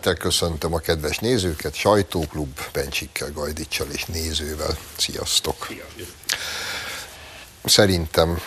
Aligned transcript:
Tisztelettel 0.00 0.30
köszöntöm 0.30 0.74
a 0.74 0.78
kedves 0.78 1.18
nézőket, 1.18 1.74
Sajtóklub, 1.74 2.60
Pencsikkel, 2.72 3.32
Gajdicsal 3.32 3.86
és 3.90 4.04
nézővel. 4.04 4.78
Sziasztok! 4.96 5.68
Szerintem, 7.64 8.40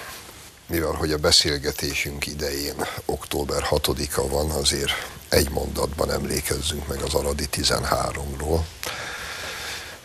mivel 0.68 0.92
hogy 0.92 1.12
a 1.12 1.18
beszélgetésünk 1.18 2.28
idején 2.28 2.86
október 3.05 3.68
6-a 3.70 4.28
van, 4.28 4.50
azért 4.50 4.92
egy 5.30 5.50
mondatban 5.50 6.12
emlékezzünk 6.12 6.88
meg 6.88 7.02
az 7.02 7.14
Aradi 7.14 7.48
13-ról, 7.52 8.59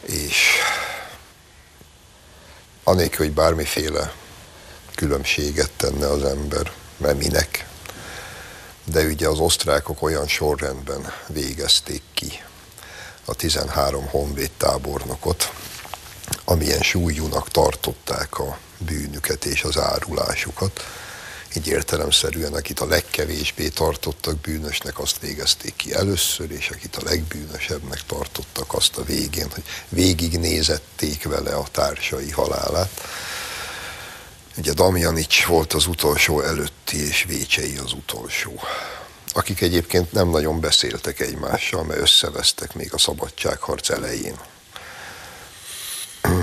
és 0.01 0.51
anélkül, 2.85 3.27
hogy 3.27 3.35
bármiféle 3.35 4.15
különbséget 4.95 5.71
tenne 5.77 6.09
az 6.09 6.23
ember, 6.25 6.73
mert 6.97 7.19
minek, 7.19 7.68
de 8.91 9.05
ugye 9.05 9.29
az 9.29 9.39
osztrákok 9.39 10.03
olyan 10.03 10.27
sorrendben 10.27 11.13
végezték 11.27 12.03
ki 12.15 12.43
a 13.25 13.35
13 13.35 14.07
honvéd 14.07 14.51
tábornokot, 14.57 15.53
amilyen 16.45 16.81
súlyúnak 16.83 17.49
tartották 17.49 18.39
a 18.39 18.59
bűnüket 18.79 19.45
és 19.45 19.63
az 19.63 19.79
árulásukat. 19.79 20.85
Így 21.57 21.67
értelemszerűen, 21.67 22.55
akit 22.55 22.81
a 22.81 22.87
legkevésbé 22.87 23.69
tartottak 23.69 24.37
bűnösnek, 24.37 24.99
azt 24.99 25.19
végezték 25.19 25.77
ki 25.77 25.95
először, 25.95 26.51
és 26.51 26.71
akit 26.71 26.97
a 26.97 27.05
legbűnösebbnek 27.05 28.03
tartottak, 28.07 28.75
azt 28.75 28.97
a 28.97 29.05
végén, 29.05 29.51
hogy 29.55 29.65
végignézették 29.89 31.25
vele 31.25 31.55
a 31.55 31.67
társai 31.73 32.31
halálát. 32.31 33.01
Ugye 34.59 34.73
Damjanics 34.73 35.45
volt 35.45 35.73
az 35.73 35.87
utolsó 35.87 36.41
előtti, 36.41 37.07
és 37.07 37.25
Vécsei 37.29 37.77
az 37.77 37.93
utolsó. 37.93 38.61
Akik 39.27 39.61
egyébként 39.61 40.13
nem 40.13 40.29
nagyon 40.29 40.61
beszéltek 40.61 41.21
egymással, 41.21 41.85
mert 41.85 42.01
összevesztek 42.01 42.75
még 42.75 42.93
a 42.93 42.99
szabadságharc 42.99 43.91
elején. 43.91 44.39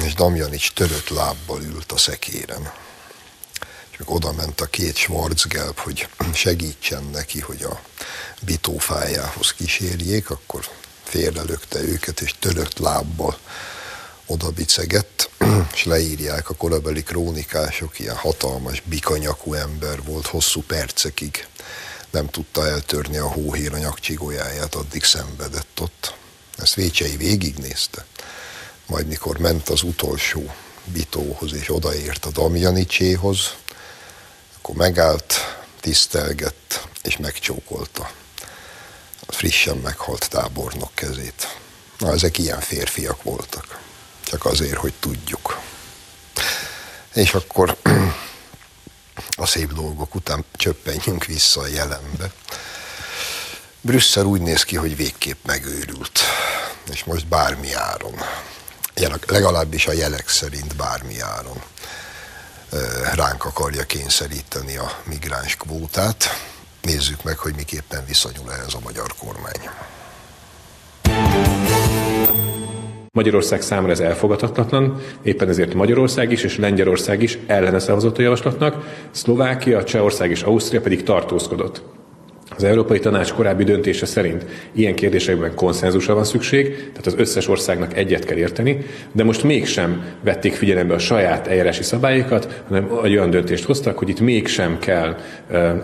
És 0.05 0.13
Damjanics 0.13 0.71
törött 0.71 1.09
lábbal 1.09 1.61
ült 1.61 1.91
a 1.91 1.97
szekéren. 1.97 2.73
És 3.91 3.97
még 3.97 4.09
oda 4.11 4.31
ment 4.31 4.61
a 4.61 4.65
két 4.65 4.95
Schwarzgelb, 4.95 5.79
hogy 5.79 6.07
segítsen 6.33 7.03
neki, 7.03 7.39
hogy 7.39 7.63
a 7.63 7.81
bitófájához 8.41 9.53
kísérjék, 9.53 10.29
akkor 10.29 10.69
félrelökte 11.03 11.79
őket, 11.79 12.21
és 12.21 12.33
törött 12.39 12.77
lábbal 12.77 13.37
oda 14.25 14.49
bicegett, 14.49 15.29
és 15.73 15.83
leírják 15.83 16.49
a 16.49 16.55
korabeli 16.55 17.03
krónikások, 17.03 17.99
ilyen 17.99 18.15
hatalmas, 18.15 18.81
bikanyakú 18.85 19.53
ember 19.53 20.03
volt 20.03 20.25
hosszú 20.25 20.61
percekig. 20.61 21.47
Nem 22.11 22.29
tudta 22.29 22.67
eltörni 22.67 23.17
a 23.17 23.27
hóhér 23.27 23.73
a 23.73 23.77
nyakcsigójáját, 23.77 24.75
addig 24.75 25.03
szenvedett 25.03 25.79
ott. 25.81 26.15
Ezt 26.57 26.73
Vécsei 26.73 27.17
végignézte. 27.17 28.05
Majd 28.85 29.07
mikor 29.07 29.37
ment 29.37 29.69
az 29.69 29.83
utolsó 29.83 30.53
bitóhoz, 30.83 31.53
és 31.53 31.73
odaért 31.73 32.25
a 32.25 32.31
Damjanicséhoz, 32.31 33.55
akkor 34.57 34.75
megállt, 34.75 35.33
tisztelgett, 35.79 36.87
és 37.01 37.17
megcsókolta 37.17 38.11
a 39.25 39.31
frissen 39.31 39.77
meghalt 39.77 40.29
tábornok 40.29 40.91
kezét. 40.93 41.57
Na, 41.97 42.11
ezek 42.11 42.37
ilyen 42.37 42.59
férfiak 42.59 43.23
voltak 43.23 43.83
csak 44.35 44.45
azért, 44.45 44.77
hogy 44.77 44.93
tudjuk. 44.99 45.59
És 47.13 47.33
akkor 47.33 47.77
a 49.37 49.45
szép 49.45 49.73
dolgok 49.73 50.15
után 50.15 50.45
csöppenjünk 50.51 51.25
vissza 51.25 51.61
a 51.61 51.67
jelenbe. 51.67 52.31
Brüsszel 53.81 54.25
úgy 54.25 54.41
néz 54.41 54.63
ki, 54.63 54.75
hogy 54.75 54.95
végképp 54.95 55.45
megőrült, 55.45 56.19
és 56.91 57.03
most 57.03 57.27
bármi 57.27 57.73
áron, 57.73 58.19
legalábbis 59.27 59.87
a 59.87 59.91
jelek 59.91 60.29
szerint 60.29 60.75
bármi 60.75 61.19
áron 61.19 61.61
ránk 63.13 63.45
akarja 63.45 63.83
kényszeríteni 63.83 64.77
a 64.77 65.01
migráns 65.03 65.55
kvótát. 65.55 66.23
Nézzük 66.81 67.23
meg, 67.23 67.37
hogy 67.37 67.55
miképpen 67.55 68.05
viszonyul 68.05 68.51
ehhez 68.51 68.73
a 68.73 68.79
magyar 68.79 69.15
kormány. 69.17 69.69
Magyarország 73.15 73.61
számára 73.61 73.91
ez 73.91 73.99
elfogadhatatlan, 73.99 74.99
éppen 75.23 75.49
ezért 75.49 75.73
Magyarország 75.73 76.31
is 76.31 76.43
és 76.43 76.57
Lengyelország 76.57 77.21
is 77.21 77.37
ellene 77.45 77.79
szavazott 77.79 78.17
a 78.17 78.21
javaslatnak, 78.21 79.07
Szlovákia, 79.11 79.83
Csehország 79.83 80.29
és 80.29 80.41
Ausztria 80.41 80.81
pedig 80.81 81.03
tartózkodott. 81.03 81.81
Az 82.55 82.63
Európai 82.63 82.99
Tanács 82.99 83.33
korábbi 83.33 83.63
döntése 83.63 84.05
szerint 84.05 84.45
ilyen 84.71 84.95
kérdésekben 84.95 85.55
konszenzusra 85.55 86.13
van 86.13 86.23
szükség, 86.23 86.75
tehát 86.75 87.05
az 87.05 87.15
összes 87.17 87.47
országnak 87.47 87.97
egyet 87.97 88.25
kell 88.25 88.37
érteni, 88.37 88.85
de 89.11 89.23
most 89.23 89.43
mégsem 89.43 90.03
vették 90.23 90.53
figyelembe 90.53 90.93
a 90.93 90.99
saját 90.99 91.47
eljárási 91.47 91.83
szabályokat, 91.83 92.63
hanem 92.67 92.89
egy 93.03 93.15
olyan 93.15 93.29
döntést 93.29 93.65
hoztak, 93.65 93.97
hogy 93.97 94.09
itt 94.09 94.19
mégsem 94.19 94.79
kell 94.79 95.15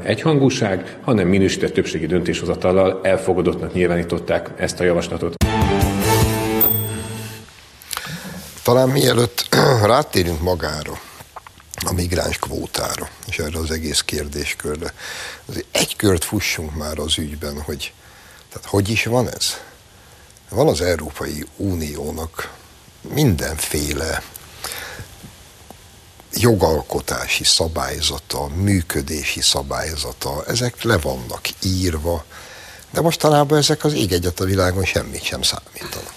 egyhangúság, 0.03 0.97
hanem 1.01 1.27
minősített 1.27 1.73
többségi 1.73 2.05
döntéshozatallal 2.05 2.99
elfogadottnak 3.03 3.73
nyilvánították 3.73 4.49
ezt 4.57 4.79
a 4.79 4.83
javaslatot. 4.83 5.50
Talán 8.63 8.89
mielőtt 8.89 9.55
rátérünk 9.83 10.41
magára, 10.41 10.99
a 11.85 11.91
migráns 11.91 12.37
kvótára, 12.37 13.09
és 13.27 13.39
erre 13.39 13.59
az 13.59 13.71
egész 13.71 14.01
kérdéskörre, 14.01 14.93
azért 15.45 15.65
egy 15.71 15.95
kört 15.95 16.23
fussunk 16.23 16.75
már 16.75 16.97
az 16.99 17.17
ügyben, 17.17 17.61
hogy 17.61 17.93
tehát 18.49 18.67
hogy 18.67 18.89
is 18.89 19.05
van 19.05 19.29
ez? 19.29 19.57
Van 20.49 20.67
az 20.67 20.81
Európai 20.81 21.45
Uniónak 21.55 22.53
mindenféle 23.01 24.23
jogalkotási 26.33 27.43
szabályzata, 27.43 28.47
működési 28.47 29.41
szabályzata, 29.41 30.43
ezek 30.47 30.83
le 30.83 30.97
vannak 30.97 31.49
írva, 31.63 32.25
de 32.91 33.01
mostanában 33.01 33.57
ezek 33.57 33.83
az 33.83 33.93
ég 33.93 34.11
egyet 34.11 34.39
a 34.39 34.45
világon 34.45 34.85
semmit 34.85 35.23
sem 35.23 35.41
számítanak. 35.41 36.13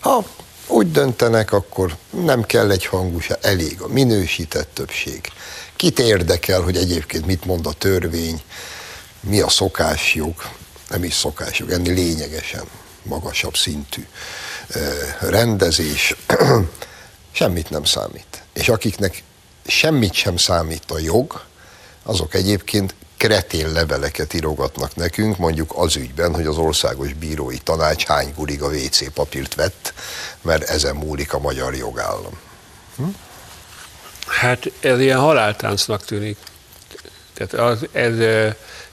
Ha 0.00 0.24
úgy 0.68 0.90
döntenek, 0.90 1.52
akkor 1.52 1.96
nem 2.10 2.42
kell 2.42 2.70
egy 2.70 2.86
hangú 2.86 3.20
se, 3.20 3.38
elég 3.42 3.80
a 3.80 3.88
minősített 3.88 4.68
többség. 4.74 5.20
Kit 5.76 5.98
érdekel, 5.98 6.60
hogy 6.60 6.76
egyébként 6.76 7.26
mit 7.26 7.44
mond 7.44 7.66
a 7.66 7.72
törvény, 7.72 8.42
mi 9.20 9.40
a 9.40 9.48
szokásjog, 9.48 10.34
nem 10.88 11.04
is 11.04 11.14
szokásjog, 11.14 11.70
ennél 11.70 11.94
lényegesen 11.94 12.64
magasabb 13.02 13.56
szintű 13.56 14.06
rendezés, 15.20 16.16
semmit 17.32 17.70
nem 17.70 17.84
számít. 17.84 18.42
És 18.52 18.68
akiknek 18.68 19.22
semmit 19.66 20.12
sem 20.12 20.36
számít 20.36 20.90
a 20.90 20.98
jog, 20.98 21.44
azok 22.02 22.34
egyébként 22.34 22.94
kretén 23.18 23.72
leveleket 23.72 24.34
írogatnak 24.34 24.94
nekünk, 24.94 25.36
mondjuk 25.36 25.72
az 25.76 25.96
ügyben, 25.96 26.34
hogy 26.34 26.46
az 26.46 26.56
országos 26.56 27.12
bírói 27.12 27.58
tanács 27.58 28.04
hány 28.06 28.32
gurig 28.36 28.62
a 28.62 28.68
WC 28.68 29.12
papírt 29.12 29.54
vett, 29.54 29.92
mert 30.42 30.62
ezen 30.62 30.96
múlik 30.96 31.32
a 31.32 31.38
magyar 31.38 31.74
jogállam. 31.74 32.38
Hm? 32.96 33.04
Hát 34.26 34.72
ez 34.80 35.00
ilyen 35.00 35.18
haláltáncnak 35.18 36.04
tűnik. 36.04 36.36
Tehát 37.34 37.52
az, 37.52 37.86
ez, 37.92 38.14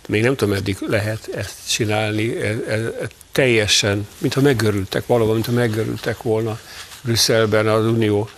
még 0.08 0.22
nem 0.22 0.36
tudom, 0.36 0.54
meddig 0.54 0.78
lehet 0.80 1.28
ezt 1.36 1.54
csinálni, 1.70 2.42
ez, 2.42 2.58
ez, 2.68 2.82
ez 3.02 3.08
teljesen, 3.32 4.08
mintha 4.18 4.42
megörültek, 4.42 5.06
valóban, 5.06 5.34
mintha 5.34 5.52
megörültek 5.52 6.22
volna 6.22 6.60
Brüsszelben 7.02 7.68
az 7.68 7.86
Unió 7.86 8.30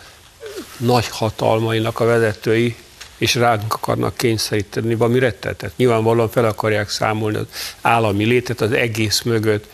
nagy 0.78 1.07
hatalmainak 1.07 2.00
a 2.00 2.06
vezetői, 2.06 2.75
és 3.18 3.36
ránk 3.36 3.74
akarnak 3.74 4.18
kényszeríteni 4.18 4.96
valami 4.96 5.19
rettetet. 5.19 5.72
Nyilvánvalóan 5.75 6.30
fel 6.30 6.46
akarják 6.46 6.90
számolni 6.90 7.38
az 7.38 7.46
állami 7.81 8.24
létet 8.24 8.62
az 8.62 8.72
egész 8.72 9.22
mögött. 9.22 9.66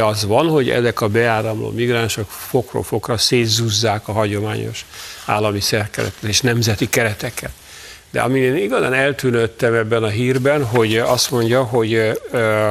Az 0.00 0.24
van, 0.24 0.48
hogy 0.48 0.70
ezek 0.70 1.00
a 1.00 1.08
beáramló 1.08 1.70
migránsok 1.70 2.30
fokról 2.30 2.82
fokra 2.82 3.18
szétzúzzák 3.18 4.08
a 4.08 4.12
hagyományos 4.12 4.84
állami 5.24 5.60
szerkeretet 5.60 6.22
és 6.22 6.40
nemzeti 6.40 6.88
kereteket. 6.88 7.50
De 8.10 8.20
amin 8.20 8.42
én 8.42 8.56
igazán 8.56 8.92
eltűnődtem 8.92 9.74
ebben 9.74 10.02
a 10.02 10.08
hírben, 10.08 10.64
hogy 10.64 10.96
azt 10.96 11.30
mondja, 11.30 11.62
hogy 11.62 11.94
uh, 12.32 12.70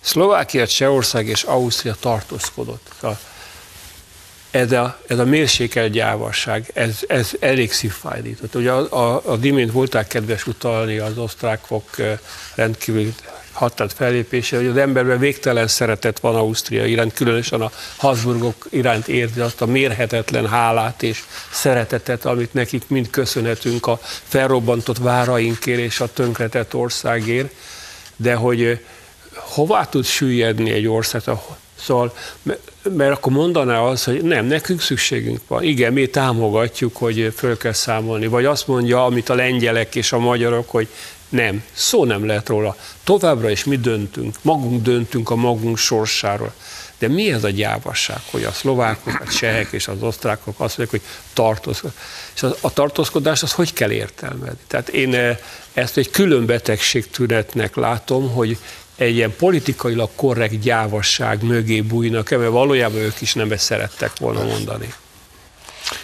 Szlovákia, 0.00 0.66
Csehország 0.66 1.26
és 1.26 1.42
Ausztria 1.42 1.94
tartózkodott. 2.00 2.90
Szóval 3.00 3.18
ez 4.54 4.72
a, 4.72 4.98
ez 5.06 5.18
a 5.18 5.24
mérsékelt 5.24 5.92
gyávarság, 5.92 6.70
ez, 6.74 6.98
ez 7.06 7.30
elég 7.40 7.72
szívfájdított. 7.72 8.54
Ugye 8.54 8.70
a, 8.70 9.12
a, 9.14 9.22
a 9.24 9.36
dimént 9.36 9.72
volták 9.72 10.06
kedves 10.06 10.46
utalni 10.46 10.98
az 10.98 11.18
osztrákok 11.18 11.90
rendkívül 12.54 13.14
határt 13.52 13.92
fellépése, 13.92 14.56
hogy 14.56 14.66
az 14.66 14.76
emberben 14.76 15.18
végtelen 15.18 15.68
szeretet 15.68 16.18
van 16.18 16.34
Ausztria 16.34 16.86
iránt, 16.86 17.14
különösen 17.14 17.60
a 17.60 17.70
Habsburgok 17.96 18.66
iránt 18.70 19.08
érzi 19.08 19.40
azt 19.40 19.60
a 19.60 19.66
mérhetetlen 19.66 20.48
hálát 20.48 21.02
és 21.02 21.22
szeretetet, 21.50 22.24
amit 22.24 22.52
nekik 22.52 22.88
mind 22.88 23.10
köszönhetünk 23.10 23.86
a 23.86 23.98
felrobbantott 24.28 24.98
várainkért 24.98 25.80
és 25.80 26.00
a 26.00 26.12
tönkretett 26.12 26.74
országért, 26.74 27.52
de 28.16 28.34
hogy 28.34 28.84
hová 29.34 29.84
tud 29.84 30.04
süllyedni 30.04 30.70
egy 30.70 30.86
ország, 30.86 31.22
Szóval, 31.84 32.14
mert 32.82 33.12
akkor 33.12 33.32
mondaná 33.32 33.80
az, 33.80 34.04
hogy 34.04 34.22
nem, 34.22 34.46
nekünk 34.46 34.80
szükségünk 34.80 35.40
van. 35.46 35.62
Igen, 35.62 35.92
mi 35.92 36.06
támogatjuk, 36.06 36.96
hogy 36.96 37.32
föl 37.36 37.56
kell 37.56 37.72
számolni. 37.72 38.26
Vagy 38.26 38.44
azt 38.44 38.66
mondja, 38.66 39.04
amit 39.04 39.28
a 39.28 39.34
lengyelek 39.34 39.94
és 39.94 40.12
a 40.12 40.18
magyarok, 40.18 40.70
hogy 40.70 40.88
nem, 41.28 41.64
szó 41.72 42.04
nem 42.04 42.26
lehet 42.26 42.48
róla. 42.48 42.76
Továbbra 43.04 43.50
is 43.50 43.64
mi 43.64 43.76
döntünk, 43.76 44.34
magunk 44.42 44.82
döntünk 44.82 45.30
a 45.30 45.34
magunk 45.34 45.78
sorsáról. 45.78 46.52
De 46.98 47.08
mi 47.08 47.32
ez 47.32 47.44
a 47.44 47.50
gyávasság, 47.50 48.20
hogy 48.30 48.44
a 48.44 48.52
szlovákok, 48.52 49.20
a 49.20 49.28
csehek 49.28 49.68
és 49.72 49.88
az 49.88 50.02
osztrákok 50.02 50.60
azt 50.60 50.78
mondják, 50.78 50.90
hogy 50.90 51.10
tartózkodás. 51.32 51.96
És 52.34 52.42
a, 52.42 52.72
tartózkodás 52.72 53.42
az 53.42 53.52
hogy 53.52 53.72
kell 53.72 53.90
értelmezni? 53.90 54.58
Tehát 54.66 54.88
én 54.88 55.14
eh, 55.14 55.38
ezt 55.72 55.96
egy 55.96 56.10
külön 56.10 56.46
betegségtünetnek 56.46 57.76
látom, 57.76 58.30
hogy 58.32 58.58
egy 58.96 59.14
ilyen 59.14 59.34
politikailag 59.36 60.10
korrekt 60.14 60.60
gyávasság 60.60 61.42
mögé 61.42 61.80
bújnak, 61.80 62.30
mert 62.30 62.50
valójában 62.50 62.98
ők 62.98 63.20
is 63.20 63.34
nem 63.34 63.52
ezt 63.52 63.64
szerettek 63.64 64.18
volna 64.18 64.44
mondani. 64.44 64.94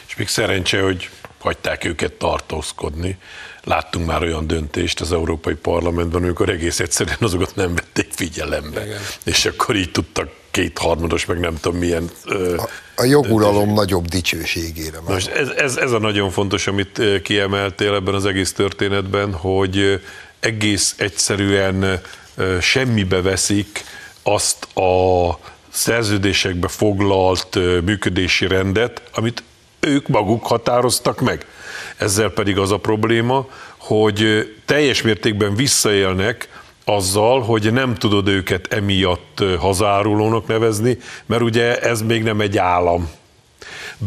És 0.09 0.17
még 0.17 0.29
szerencse, 0.29 0.83
hogy 0.83 1.11
hagyták 1.39 1.85
őket 1.85 2.13
tartózkodni. 2.13 3.19
Láttunk 3.65 4.07
már 4.07 4.23
olyan 4.23 4.47
döntést 4.47 5.01
az 5.01 5.13
Európai 5.13 5.55
Parlamentben, 5.55 6.23
amikor 6.23 6.49
egész 6.49 6.81
egyszerűen 6.81 7.17
azokat 7.21 7.55
nem 7.55 7.75
vették 7.75 8.09
figyelembe. 8.13 8.85
Igen. 8.85 9.01
És 9.25 9.45
akkor 9.45 9.77
így 9.77 9.91
tudtak 9.91 10.31
kétharmados, 10.51 11.25
meg 11.25 11.39
nem 11.41 11.57
tudom 11.61 11.79
milyen... 11.79 12.11
A, 12.57 12.69
a 12.97 13.05
joguralom 13.05 13.55
döntés. 13.55 13.75
nagyobb 13.75 14.07
dicsőségére. 14.07 14.99
Most 15.07 15.29
ez, 15.29 15.49
ez, 15.49 15.77
ez 15.77 15.93
a 15.93 15.99
nagyon 15.99 16.31
fontos, 16.31 16.67
amit 16.67 17.03
kiemeltél 17.23 17.95
ebben 17.95 18.15
az 18.15 18.27
egész 18.27 18.53
történetben, 18.53 19.33
hogy 19.33 20.01
egész 20.41 20.95
egyszerűen 20.99 22.01
semmibe 22.61 23.23
veszik 23.23 23.85
azt 24.23 24.77
a 24.77 25.39
szerződésekbe 25.69 26.69
foglalt 26.69 27.59
működési 27.85 28.47
rendet, 28.47 29.03
amit 29.15 29.43
ők 29.81 30.09
maguk 30.09 30.47
határoztak 30.47 31.21
meg. 31.21 31.47
Ezzel 31.97 32.29
pedig 32.29 32.59
az 32.59 32.73
a 32.73 32.79
probléma, 32.79 33.49
hogy 33.77 34.53
teljes 34.65 35.03
mértékben 35.03 35.55
visszaélnek 35.55 36.49
azzal, 36.85 37.41
hogy 37.43 37.73
nem 37.73 37.95
tudod 37.95 38.29
őket 38.29 38.73
emiatt 38.73 39.43
hazárulónak 39.59 40.47
nevezni, 40.47 40.99
mert 41.27 41.43
ugye 41.43 41.81
ez 41.81 42.03
még 42.03 42.23
nem 42.23 42.41
egy 42.41 42.59
állam. 42.59 43.11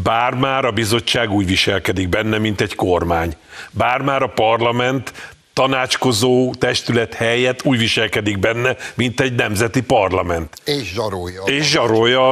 Bár 0.03 0.33
már 0.33 0.65
a 0.65 0.71
bizottság 0.71 1.31
úgy 1.31 1.45
viselkedik 1.45 2.09
benne, 2.09 2.37
mint 2.37 2.61
egy 2.61 2.75
kormány. 2.75 3.35
Bár 3.71 4.01
már 4.01 4.21
a 4.21 4.27
parlament 4.27 5.13
tanácskozó 5.53 6.53
testület 6.53 7.13
helyett 7.13 7.63
úgy 7.63 7.77
viselkedik 7.77 8.39
benne, 8.39 8.75
mint 8.93 9.21
egy 9.21 9.35
nemzeti 9.35 9.81
parlament. 9.81 10.61
És 10.65 10.93
zsarolja. 10.93 11.41
És 11.45 11.69
zsarolja 11.69 12.29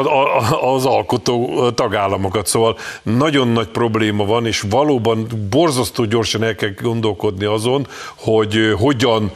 az 0.74 0.86
alkotó 0.86 1.70
tagállamokat. 1.70 2.48
Szóval 2.48 2.78
nagyon 3.04 3.48
nagy 3.48 3.68
probléma 3.68 4.26
van, 4.26 4.46
és 4.46 4.64
valóban 4.70 5.28
borzasztó 5.50 6.06
gyorsan 6.06 6.44
el 6.44 6.56
kell 6.56 6.74
gondolkodni 6.82 7.46
azon, 7.46 7.88
hogy 8.16 8.74
hogyan 8.78 9.32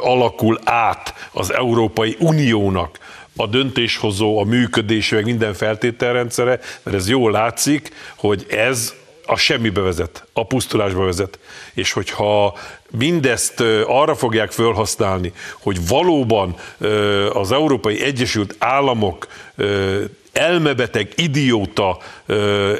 alakul 0.00 0.58
át 0.64 1.14
az 1.32 1.52
Európai 1.52 2.16
Uniónak 2.18 2.98
a 3.36 3.46
döntéshozó, 3.46 4.38
a 4.38 4.44
működése, 4.44 5.14
meg 5.14 5.24
minden 5.24 5.54
feltételrendszere, 5.54 6.60
mert 6.82 6.96
ez 6.96 7.08
jól 7.08 7.30
látszik, 7.30 7.90
hogy 8.16 8.46
ez 8.48 8.94
a 9.26 9.36
semmibe 9.36 9.80
vezet, 9.80 10.26
a 10.32 10.46
pusztulásba 10.46 11.04
vezet. 11.04 11.38
És 11.74 11.92
hogyha 11.92 12.58
mindezt 12.90 13.60
arra 13.86 14.14
fogják 14.14 14.50
felhasználni, 14.50 15.32
hogy 15.60 15.88
valóban 15.88 16.54
az 17.32 17.52
Európai 17.52 18.02
Egyesült 18.02 18.54
Államok 18.58 19.26
elmebeteg, 20.32 21.12
idióta 21.16 21.98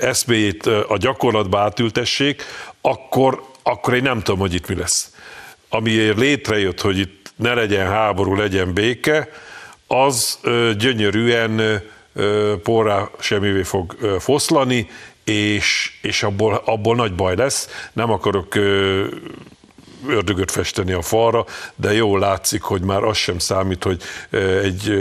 eszméjét 0.00 0.66
a 0.66 0.96
gyakorlatba 0.96 1.58
átültessék, 1.58 2.43
akkor, 2.81 3.43
akkor 3.62 3.94
én 3.94 4.02
nem 4.02 4.22
tudom, 4.22 4.40
hogy 4.40 4.55
itt 4.55 4.69
mi 4.69 4.75
lesz. 4.75 5.12
Amiért 5.69 6.19
létrejött, 6.19 6.81
hogy 6.81 6.99
itt 6.99 7.32
ne 7.37 7.55
legyen 7.55 7.87
háború, 7.87 8.34
legyen 8.34 8.72
béke, 8.72 9.28
az 9.87 10.38
gyönyörűen 10.78 11.82
porrá 12.62 13.08
semmivé 13.19 13.62
fog 13.62 13.96
foszlani, 14.19 14.88
és, 15.25 15.93
és 16.02 16.22
abból, 16.22 16.62
abból 16.64 16.94
nagy 16.96 17.14
baj 17.14 17.37
lesz. 17.37 17.69
Nem 17.93 18.10
akarok 18.10 18.58
ördögöt 20.06 20.50
festeni 20.50 20.92
a 20.92 21.02
falra, 21.02 21.44
de 21.76 21.92
jól 21.92 22.18
látszik, 22.18 22.62
hogy 22.62 22.82
már 22.82 23.02
az 23.02 23.16
sem 23.16 23.38
számít, 23.38 23.84
hogy 23.84 24.02
egy 24.62 24.92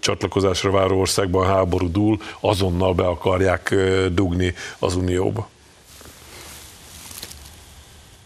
csatlakozásra 0.00 0.70
váró 0.70 1.00
országban 1.00 1.46
háború 1.46 1.90
dúl, 1.90 2.20
azonnal 2.40 2.94
be 2.94 3.06
akarják 3.06 3.74
dugni 4.12 4.54
az 4.78 4.96
Unióba. 4.96 5.48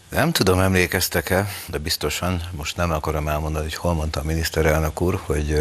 Nem 0.09 0.31
tudom, 0.31 0.59
emlékeztek-e, 0.59 1.47
de 1.67 1.77
biztosan, 1.77 2.41
most 2.51 2.75
nem 2.75 2.91
akarom 2.91 3.27
elmondani, 3.27 3.63
hogy 3.63 3.75
hol 3.75 3.93
mondta 3.93 4.19
a 4.19 4.23
miniszterelnök 4.23 5.01
úr, 5.01 5.19
hogy 5.25 5.53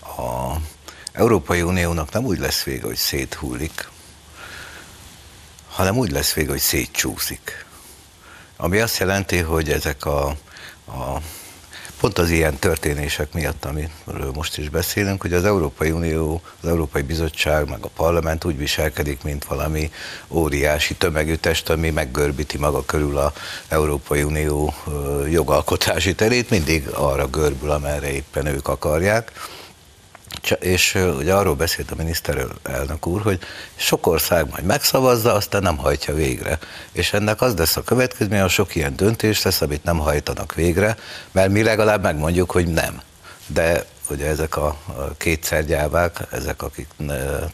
a 0.00 0.56
Európai 1.12 1.62
Uniónak 1.62 2.12
nem 2.12 2.24
úgy 2.24 2.38
lesz 2.38 2.62
vége, 2.62 2.86
hogy 2.86 2.96
széthullik, 2.96 3.88
hanem 5.70 5.96
úgy 5.96 6.10
lesz 6.10 6.32
vége, 6.32 6.50
hogy 6.50 6.60
szétcsúszik. 6.60 7.63
Ami 8.64 8.78
azt 8.78 8.98
jelenti, 8.98 9.38
hogy 9.38 9.70
ezek 9.70 10.04
a, 10.04 10.26
a 10.86 11.20
pont 12.00 12.18
az 12.18 12.30
ilyen 12.30 12.58
történések 12.58 13.32
miatt, 13.32 13.64
amiről 13.64 14.30
most 14.34 14.58
is 14.58 14.68
beszélünk, 14.68 15.20
hogy 15.20 15.32
az 15.32 15.44
Európai 15.44 15.90
Unió, 15.90 16.40
az 16.62 16.68
Európai 16.68 17.02
Bizottság, 17.02 17.68
meg 17.68 17.84
a 17.84 17.88
parlament 17.96 18.44
úgy 18.44 18.56
viselkedik, 18.56 19.22
mint 19.22 19.44
valami 19.44 19.90
óriási 20.28 20.94
tömegű 20.94 21.34
test, 21.34 21.70
ami 21.70 21.90
meggörbíti 21.90 22.58
maga 22.58 22.84
körül 22.84 23.18
az 23.18 23.32
Európai 23.68 24.22
Unió 24.22 24.74
jogalkotási 25.30 26.14
terét, 26.14 26.50
mindig 26.50 26.88
arra 26.88 27.26
görbül, 27.26 27.70
amerre 27.70 28.12
éppen 28.12 28.46
ők 28.46 28.68
akarják 28.68 29.32
és 30.50 30.94
ugye 30.94 31.34
arról 31.34 31.54
beszélt 31.54 31.90
a 31.90 31.94
miniszterelnök 31.94 33.06
úr, 33.06 33.22
hogy 33.22 33.38
sok 33.74 34.06
ország 34.06 34.50
majd 34.50 34.64
megszavazza, 34.64 35.32
aztán 35.32 35.62
nem 35.62 35.76
hajtja 35.76 36.14
végre. 36.14 36.58
És 36.92 37.12
ennek 37.12 37.40
az 37.40 37.56
lesz 37.56 37.76
a 37.76 37.82
következmény, 37.82 38.40
hogy 38.40 38.50
sok 38.50 38.74
ilyen 38.74 38.96
döntés 38.96 39.42
lesz, 39.42 39.60
amit 39.60 39.84
nem 39.84 39.98
hajtanak 39.98 40.54
végre, 40.54 40.96
mert 41.32 41.50
mi 41.50 41.62
legalább 41.62 42.02
megmondjuk, 42.02 42.50
hogy 42.50 42.66
nem. 42.66 43.00
De 43.46 43.84
ugye 44.10 44.26
ezek 44.26 44.56
a, 44.56 44.76
kétszer 45.16 45.64
gyávák, 45.64 46.20
ezek, 46.30 46.62
akik 46.62 46.88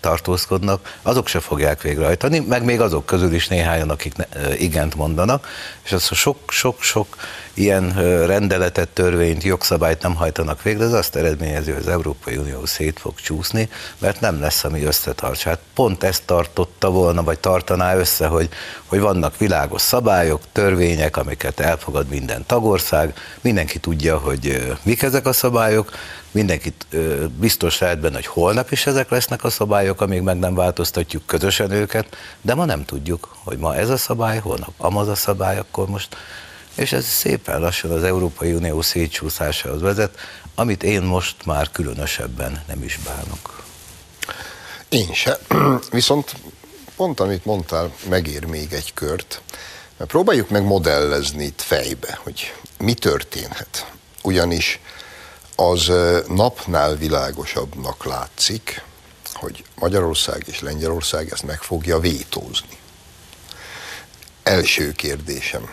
tartózkodnak, 0.01 0.99
azok 1.03 1.27
se 1.27 1.41
fogják 1.41 1.83
végrehajtani, 1.83 2.39
meg 2.39 2.65
még 2.65 2.81
azok 2.81 3.07
közül 3.07 3.35
is 3.35 3.49
néhányan, 3.49 3.91
akik 3.91 4.15
igent 4.59 4.95
mondanak, 4.95 5.49
és 5.83 5.93
az, 5.93 6.11
sok-sok-sok 6.13 7.17
ilyen 7.55 7.93
rendeletet, 8.27 8.89
törvényt, 8.89 9.43
jogszabályt 9.43 10.03
nem 10.03 10.15
hajtanak 10.15 10.63
végre, 10.63 10.85
ez 10.85 10.93
azt 10.93 11.17
eredményezi, 11.17 11.71
hogy 11.71 11.81
az 11.81 11.89
Európai 11.89 12.37
Unió 12.37 12.67
szét 12.67 12.99
fog 12.99 13.15
csúszni, 13.15 13.69
mert 13.99 14.21
nem 14.21 14.41
lesz, 14.41 14.65
ami 14.65 14.83
összetartsa. 14.83 15.49
Hát 15.49 15.59
pont 15.75 16.03
ezt 16.03 16.23
tartotta 16.25 16.91
volna, 16.91 17.23
vagy 17.23 17.39
tartaná 17.39 17.97
össze, 17.97 18.27
hogy, 18.27 18.49
hogy 18.87 19.01
vannak 19.01 19.37
világos 19.37 19.81
szabályok, 19.83 20.41
törvények, 20.53 21.17
amiket 21.17 21.61
elfogad 21.61 22.09
minden 22.09 22.47
tagország, 22.47 23.15
mindenki 23.41 23.79
tudja, 23.79 24.19
hogy 24.19 24.77
mik 24.83 25.03
ezek 25.03 25.27
a 25.27 25.33
szabályok, 25.33 25.91
mindenkit 26.31 26.87
biztos 27.39 27.79
lehet 27.79 28.01
benne, 28.01 28.15
hogy 28.15 28.27
holnap 28.27 28.71
is 28.71 28.87
ezek 28.87 29.11
lesznek 29.11 29.45
a 29.45 29.51
szabályok, 29.51 30.01
amíg 30.01 30.21
meg 30.21 30.39
nem 30.39 30.55
változtatjuk 30.55 31.27
közösen 31.27 31.71
őket, 31.71 32.17
de 32.41 32.55
ma 32.55 32.65
nem 32.65 32.85
tudjuk, 32.85 33.37
hogy 33.45 33.59
ma 33.59 33.77
ez 33.77 33.89
a 33.89 33.97
szabály, 33.97 34.39
holnap 34.39 34.73
amaz 34.77 35.09
a 35.09 35.15
szabály, 35.15 35.59
akkor 35.59 35.89
most 35.89 36.17
és 36.75 36.93
ez 36.93 37.05
szépen 37.05 37.61
lassan 37.61 37.91
az 37.91 38.03
Európai 38.03 38.53
Unió 38.53 38.81
szétcsúszásához 38.81 39.81
vezet, 39.81 40.19
amit 40.55 40.83
én 40.83 41.03
most 41.03 41.37
már 41.45 41.71
különösebben 41.71 42.63
nem 42.67 42.83
is 42.83 42.99
bánok. 43.05 43.63
Én 44.89 45.13
se. 45.13 45.39
Viszont 45.91 46.35
pont 46.97 47.21
amit 47.21 47.45
mondtál, 47.45 47.93
megér 48.09 48.45
még 48.45 48.73
egy 48.73 48.95
kört. 48.95 49.43
Próbáljuk 49.97 50.51
meg 50.51 50.65
modellezni 50.65 51.45
itt 51.45 51.61
fejbe, 51.61 52.19
hogy 52.23 52.55
mi 52.79 52.95
történhet. 52.95 53.93
Ugyanis 54.23 54.81
az 55.61 55.93
napnál 56.29 56.97
világosabbnak 56.97 58.05
látszik, 58.05 58.83
hogy 59.33 59.65
Magyarország 59.75 60.43
és 60.47 60.61
Lengyelország 60.61 61.33
ezt 61.33 61.43
meg 61.43 61.63
fogja 61.63 61.99
vétózni. 61.99 62.79
Első 64.43 64.93
kérdésem 64.93 65.69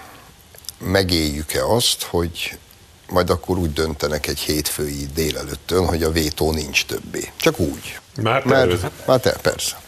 megéljük-e 0.78 1.66
azt, 1.66 2.04
hogy 2.04 2.58
majd 3.10 3.30
akkor 3.30 3.58
úgy 3.58 3.74
döntenek 3.74 4.28
egy 4.28 4.40
hétfői 4.40 5.08
délelőttön, 5.14 5.86
hogy 5.86 6.04
a 6.04 6.12
vétó 6.12 6.52
nincs 6.52 6.86
többé. 6.86 7.32
Csak 7.36 7.60
úgy. 7.60 8.00
Már 8.22 8.46
Mert, 8.46 9.06
már 9.06 9.20
te, 9.20 9.32
persze. 9.32 9.82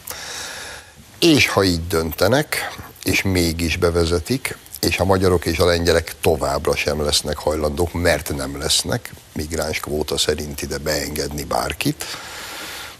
És 1.19 1.47
ha 1.47 1.63
így 1.63 1.87
döntenek, 1.87 2.77
és 3.03 3.21
mégis 3.21 3.77
bevezetik, 3.77 4.57
és 4.79 4.99
a 4.99 5.05
magyarok 5.05 5.45
és 5.45 5.59
a 5.59 5.65
lengyelek 5.65 6.15
továbbra 6.21 6.75
sem 6.75 7.03
lesznek 7.03 7.37
hajlandók, 7.37 7.93
mert 7.93 8.35
nem 8.35 8.57
lesznek, 8.57 9.13
migráns 9.33 9.79
kvóta 9.79 10.17
szerint 10.17 10.61
ide 10.61 10.77
beengedni 10.77 11.43
bárkit. 11.43 12.03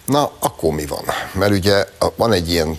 Na, 0.05 0.31
akkor 0.39 0.73
mi 0.73 0.85
van? 0.85 1.03
Mert 1.33 1.51
ugye 1.51 1.85
van 2.15 2.33
egy 2.33 2.49
ilyen 2.49 2.77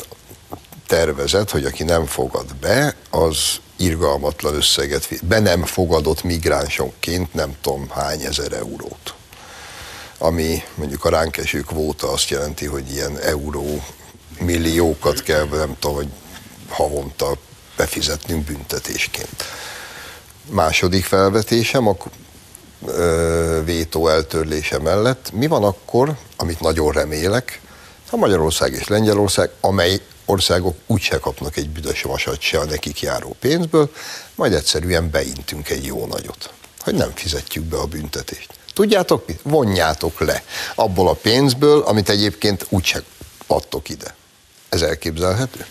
tervezet, 0.87 1.51
hogy 1.51 1.65
aki 1.65 1.83
nem 1.83 2.07
fogad 2.07 2.55
be, 2.55 2.95
az 3.11 3.37
irgalmatlan 3.77 4.55
összeget, 4.55 5.09
be 5.25 5.39
nem 5.39 5.65
fogadott 5.65 6.23
migránsokként 6.23 7.35
nem 7.35 7.57
tudom 7.61 7.91
hány 7.91 8.21
ezer 8.21 8.53
eurót. 8.53 9.15
Ami 10.19 10.63
mondjuk 10.75 11.05
a 11.05 11.09
ránk 11.09 11.37
eső 11.37 11.61
kvóta 11.61 12.13
azt 12.13 12.29
jelenti, 12.29 12.67
hogy 12.67 12.93
ilyen 12.93 13.19
euró 13.19 13.85
milliókat 14.41 15.23
kell, 15.23 15.47
nem 15.51 15.77
tudom, 15.79 15.97
hogy 15.97 16.09
havonta 16.69 17.37
befizetnünk 17.81 18.45
büntetésként. 18.45 19.45
Második 20.51 21.05
felvetésem 21.05 21.89
a 21.89 21.97
vétó 23.65 24.09
eltörlése 24.09 24.79
mellett. 24.79 25.33
Mi 25.33 25.47
van 25.47 25.65
akkor, 25.65 26.17
amit 26.37 26.61
nagyon 26.61 26.93
remélek, 26.93 27.61
ha 28.09 28.17
Magyarország 28.17 28.73
és 28.73 28.89
Lengyelország, 28.89 29.51
amely 29.61 30.01
országok 30.25 30.77
úgyse 30.87 31.19
kapnak 31.19 31.57
egy 31.57 31.69
büdös 31.71 32.03
vasat 32.03 32.41
se 32.41 32.59
a 32.59 32.65
nekik 32.65 33.01
járó 33.01 33.37
pénzből, 33.41 33.91
majd 34.35 34.53
egyszerűen 34.53 35.11
beintünk 35.11 35.69
egy 35.69 35.85
jó 35.85 36.07
nagyot, 36.07 36.51
hogy 36.79 36.95
nem 36.95 37.11
fizetjük 37.15 37.65
be 37.65 37.77
a 37.77 37.87
büntetést. 37.87 38.53
Tudjátok 38.75 39.27
mit? 39.27 39.41
Vonjátok 39.43 40.21
le 40.21 40.43
abból 40.75 41.09
a 41.09 41.15
pénzből, 41.15 41.81
amit 41.81 42.09
egyébként 42.09 42.67
úgyse 42.69 43.03
adtok 43.47 43.89
ide. 43.89 44.15
Ez 44.69 44.83
elképzelhető? 44.83 45.67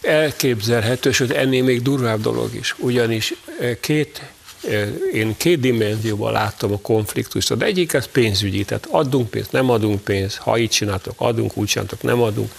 Elképzelhető, 0.00 1.12
sőt 1.12 1.30
ennél 1.30 1.62
még 1.62 1.82
durvább 1.82 2.20
dolog 2.20 2.54
is. 2.54 2.74
Ugyanis 2.78 3.34
eh, 3.60 3.76
két 3.80 4.22
eh, 4.68 4.88
én 5.12 5.36
két 5.36 5.60
dimenzióban 5.60 6.32
láttam 6.32 6.72
a 6.72 6.78
konfliktust. 6.78 7.50
Az 7.50 7.62
egyik 7.62 7.94
az 7.94 8.06
pénzügyi, 8.12 8.64
tehát 8.64 8.86
adunk 8.90 9.30
pénzt, 9.30 9.52
nem 9.52 9.70
adunk 9.70 10.00
pénzt, 10.00 10.36
ha 10.36 10.58
így 10.58 10.70
csináltok, 10.70 11.14
adunk, 11.16 11.56
úgy 11.56 11.66
csináltok, 11.66 12.02
nem 12.02 12.22
adunk. 12.22 12.52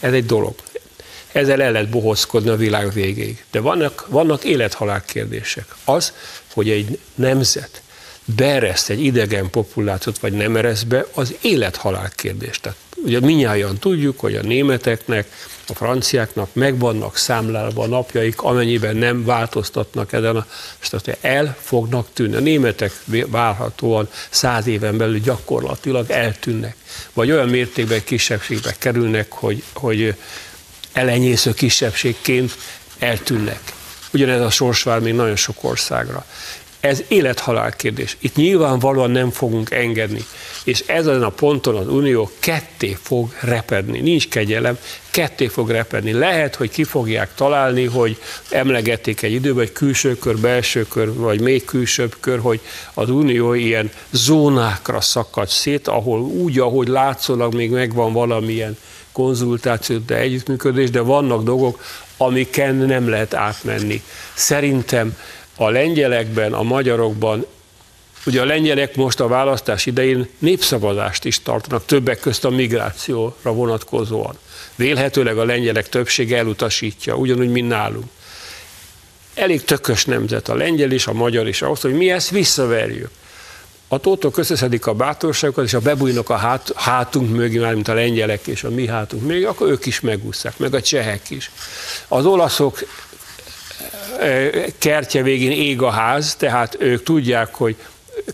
Ez 0.00 0.12
egy 0.12 0.26
dolog. 0.26 0.54
Ezzel 1.32 1.62
el 1.62 1.72
lehet 1.72 1.88
bohozkodni 1.88 2.48
a 2.48 2.56
világ 2.56 2.92
végéig. 2.92 3.44
De 3.50 3.60
vannak, 3.60 4.06
vannak 4.08 4.44
élethalál 4.44 5.04
kérdések. 5.04 5.74
Az, 5.84 6.12
hogy 6.52 6.70
egy 6.70 6.98
nemzet 7.14 7.82
beereszt 8.24 8.90
egy 8.90 9.04
idegen 9.04 9.50
populációt, 9.50 10.18
vagy 10.18 10.32
nem 10.32 10.56
ereszt 10.56 10.86
be, 10.86 11.06
az 11.14 11.34
élethalál 11.40 12.10
kérdés. 12.14 12.60
Tehát 12.60 12.76
ugye 13.04 13.20
minnyáján 13.20 13.78
tudjuk, 13.78 14.20
hogy 14.20 14.34
a 14.34 14.42
németeknek, 14.42 15.26
a 15.68 15.74
franciáknak 15.74 16.48
megvannak 16.52 17.16
számlálva 17.16 17.82
a 17.82 17.86
napjaik, 17.86 18.42
amennyiben 18.42 18.96
nem 18.96 19.24
változtatnak 19.24 20.12
ezen 20.12 20.36
a 20.36 20.46
tehát 20.90 21.24
el 21.24 21.56
fognak 21.60 22.06
tűnni. 22.12 22.36
A 22.36 22.40
németek 22.40 22.92
várhatóan 23.26 24.08
száz 24.30 24.66
éven 24.66 24.96
belül 24.96 25.18
gyakorlatilag 25.18 26.10
eltűnnek. 26.10 26.76
Vagy 27.12 27.30
olyan 27.30 27.48
mértékben 27.48 28.04
kisebbségbe 28.04 28.74
kerülnek, 28.78 29.32
hogy, 29.32 29.62
hogy 29.72 30.14
elenyésző 30.92 31.52
kisebbségként 31.52 32.56
eltűnnek. 32.98 33.60
Ugyanez 34.12 34.40
a 34.40 34.50
sors 34.50 34.82
vár 34.82 35.00
még 35.00 35.14
nagyon 35.14 35.36
sok 35.36 35.56
országra. 35.60 36.26
Ez 36.80 37.02
élethalál 37.08 37.72
kérdés. 37.72 38.16
Itt 38.20 38.34
nyilvánvalóan 38.34 39.10
nem 39.10 39.30
fogunk 39.30 39.70
engedni. 39.70 40.24
És 40.64 40.84
ezen 40.86 41.22
a 41.22 41.28
ponton 41.28 41.76
az 41.76 41.88
Unió 41.88 42.30
ketté 42.38 42.96
fog 43.02 43.32
repedni. 43.40 44.00
Nincs 44.00 44.28
kegyelem, 44.28 44.78
ketté 45.10 45.46
fog 45.46 45.70
repedni. 45.70 46.12
Lehet, 46.12 46.54
hogy 46.54 46.70
ki 46.70 46.84
fogják 46.84 47.34
találni, 47.34 47.84
hogy 47.84 48.18
emlegették 48.50 49.22
egy 49.22 49.32
időben, 49.32 49.64
hogy 49.64 49.72
külső 49.72 50.18
kör, 50.18 50.38
belső 50.38 50.86
kör, 50.88 51.14
vagy 51.14 51.40
még 51.40 51.64
külsőbb 51.64 52.16
kör, 52.20 52.38
hogy 52.38 52.60
az 52.94 53.10
Unió 53.10 53.52
ilyen 53.52 53.90
zónákra 54.10 55.00
szakad 55.00 55.48
szét, 55.48 55.88
ahol 55.88 56.20
úgy, 56.20 56.58
ahogy 56.58 56.88
látszólag 56.88 57.54
még 57.54 57.70
megvan 57.70 58.12
valamilyen 58.12 58.76
konzultáció, 59.12 59.96
de 60.06 60.16
együttműködés, 60.16 60.90
de 60.90 61.00
vannak 61.00 61.42
dolgok, 61.42 61.82
amiken 62.16 62.74
nem 62.74 63.08
lehet 63.08 63.34
átmenni. 63.34 64.02
Szerintem 64.34 65.16
a 65.56 65.68
lengyelekben, 65.68 66.52
a 66.52 66.62
magyarokban, 66.62 67.46
ugye 68.26 68.40
a 68.40 68.44
lengyelek 68.44 68.96
most 68.96 69.20
a 69.20 69.28
választás 69.28 69.86
idején 69.86 70.28
népszavazást 70.38 71.24
is 71.24 71.42
tartanak, 71.42 71.84
többek 71.84 72.20
közt 72.20 72.44
a 72.44 72.50
migrációra 72.50 73.52
vonatkozóan. 73.52 74.38
Vélhetőleg 74.74 75.38
a 75.38 75.44
lengyelek 75.44 75.88
többsége 75.88 76.36
elutasítja, 76.36 77.14
ugyanúgy, 77.14 77.50
mint 77.50 77.68
nálunk. 77.68 78.04
Elég 79.34 79.64
tökös 79.64 80.04
nemzet 80.04 80.48
a 80.48 80.54
lengyel 80.54 80.90
is, 80.90 81.06
a 81.06 81.12
magyar 81.12 81.48
is 81.48 81.62
ahhoz, 81.62 81.80
hogy 81.80 81.94
mi 81.94 82.10
ezt 82.10 82.30
visszaverjük. 82.30 83.10
A 83.88 83.98
tótok 83.98 84.38
összeszedik 84.38 84.86
a 84.86 84.94
bátorságokat, 84.94 85.64
és 85.64 85.74
a 85.74 85.80
bebújnak 85.80 86.30
a 86.30 86.36
hát, 86.36 86.72
hátunk 86.74 87.30
mögé, 87.30 87.58
már 87.58 87.74
mint 87.74 87.88
a 87.88 87.94
lengyelek 87.94 88.46
és 88.46 88.64
a 88.64 88.70
mi 88.70 88.86
hátunk 88.86 89.26
mögé, 89.26 89.44
akkor 89.44 89.68
ők 89.70 89.86
is 89.86 90.00
megúszszák, 90.00 90.58
meg 90.58 90.74
a 90.74 90.80
csehek 90.80 91.30
is. 91.30 91.50
Az 92.08 92.26
olaszok 92.26 92.84
kertje 94.78 95.22
végén 95.22 95.50
ég 95.50 95.82
a 95.82 95.90
ház, 95.90 96.34
tehát 96.34 96.76
ők 96.78 97.02
tudják, 97.02 97.54
hogy 97.54 97.76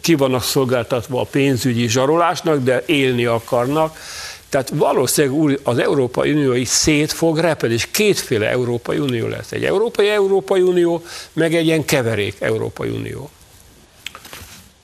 ki 0.00 0.14
vannak 0.14 0.42
szolgáltatva 0.42 1.20
a 1.20 1.24
pénzügyi 1.24 1.88
zsarolásnak, 1.88 2.62
de 2.62 2.82
élni 2.86 3.24
akarnak. 3.24 3.98
Tehát 4.48 4.68
valószínűleg 4.74 5.60
az 5.62 5.78
Európai 5.78 6.32
Unió 6.32 6.52
is 6.52 6.68
szét 6.68 7.12
fog 7.12 7.38
repedni, 7.38 7.74
és 7.74 7.86
kétféle 7.90 8.48
Európai 8.48 8.98
Unió 8.98 9.26
lesz. 9.26 9.52
Egy 9.52 9.64
Európai 9.64 10.08
Európai 10.08 10.60
Unió, 10.60 11.02
meg 11.32 11.54
egy 11.54 11.64
ilyen 11.64 11.84
keverék 11.84 12.36
Európai 12.40 12.88
Unió. 12.88 13.30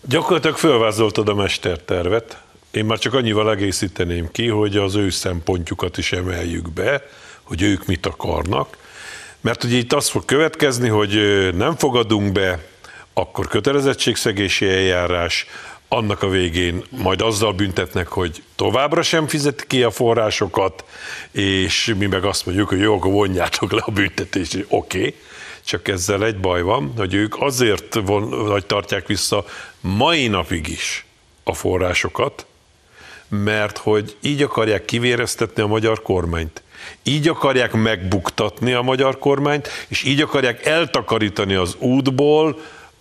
Gyakorlatilag 0.09 0.57
fölvázoltad 0.57 1.29
a 1.29 1.35
mestertervet. 1.35 2.41
Én 2.71 2.85
már 2.85 2.99
csak 2.99 3.15
annyival 3.15 3.51
egészíteném 3.51 4.31
ki, 4.33 4.49
hogy 4.49 4.77
az 4.77 4.95
ő 4.95 5.11
szempontjukat 5.11 5.99
is 5.99 6.13
emeljük 6.13 6.73
be, 6.73 7.03
hogy 7.43 7.63
ők 7.63 7.87
mit 7.87 8.07
akarnak, 8.07 8.77
mert 9.41 9.65
ugye 9.65 9.77
itt 9.77 9.93
az 9.93 10.09
fog 10.09 10.25
következni, 10.25 10.89
hogy 10.89 11.19
nem 11.55 11.77
fogadunk 11.77 12.33
be, 12.33 12.65
akkor 13.19 13.49
kötelezettségszegési 13.49 14.69
eljárás, 14.69 15.47
annak 15.89 16.23
a 16.23 16.29
végén 16.29 16.85
majd 16.91 17.21
azzal 17.21 17.53
büntetnek, 17.53 18.09
hogy 18.09 18.43
továbbra 18.57 19.03
sem 19.03 19.27
fizet 19.27 19.67
ki 19.67 19.83
a 19.83 19.91
forrásokat, 19.91 20.85
és 21.31 21.95
mi 21.99 22.07
meg 22.07 22.25
azt 22.25 22.47
mondjuk, 22.47 22.69
hogy 22.69 22.81
jó, 22.81 22.95
akkor 22.95 23.13
vonjátok 23.13 23.73
le 23.73 23.83
a 23.85 23.91
büntetést, 23.91 24.65
oké, 24.69 24.99
okay. 24.99 25.15
csak 25.65 25.89
ezzel 25.89 26.25
egy 26.25 26.39
baj 26.39 26.63
van, 26.63 26.93
hogy 26.97 27.15
ők 27.15 27.43
azért 27.43 27.95
von, 27.95 28.47
vagy 28.47 28.67
tartják 28.67 29.07
vissza 29.07 29.45
mai 29.81 30.29
napig 30.29 30.69
is 30.69 31.07
a 31.45 31.55
forrásokat, 31.55 32.47
mert 33.29 33.79
hogy 33.79 34.17
így 34.21 34.43
akarják 34.43 34.85
kivéreztetni 34.85 35.63
a 35.63 35.67
magyar 35.67 36.03
kormányt. 36.03 36.63
Így 37.03 37.29
akarják 37.29 37.73
megbuktatni 37.73 38.73
a 38.73 38.83
magyar 38.83 39.19
kormányt, 39.19 39.69
és 39.89 40.03
így 40.03 40.21
akarják 40.21 40.67
eltakarítani 40.67 41.55
az 41.55 41.77
útból 41.79 42.59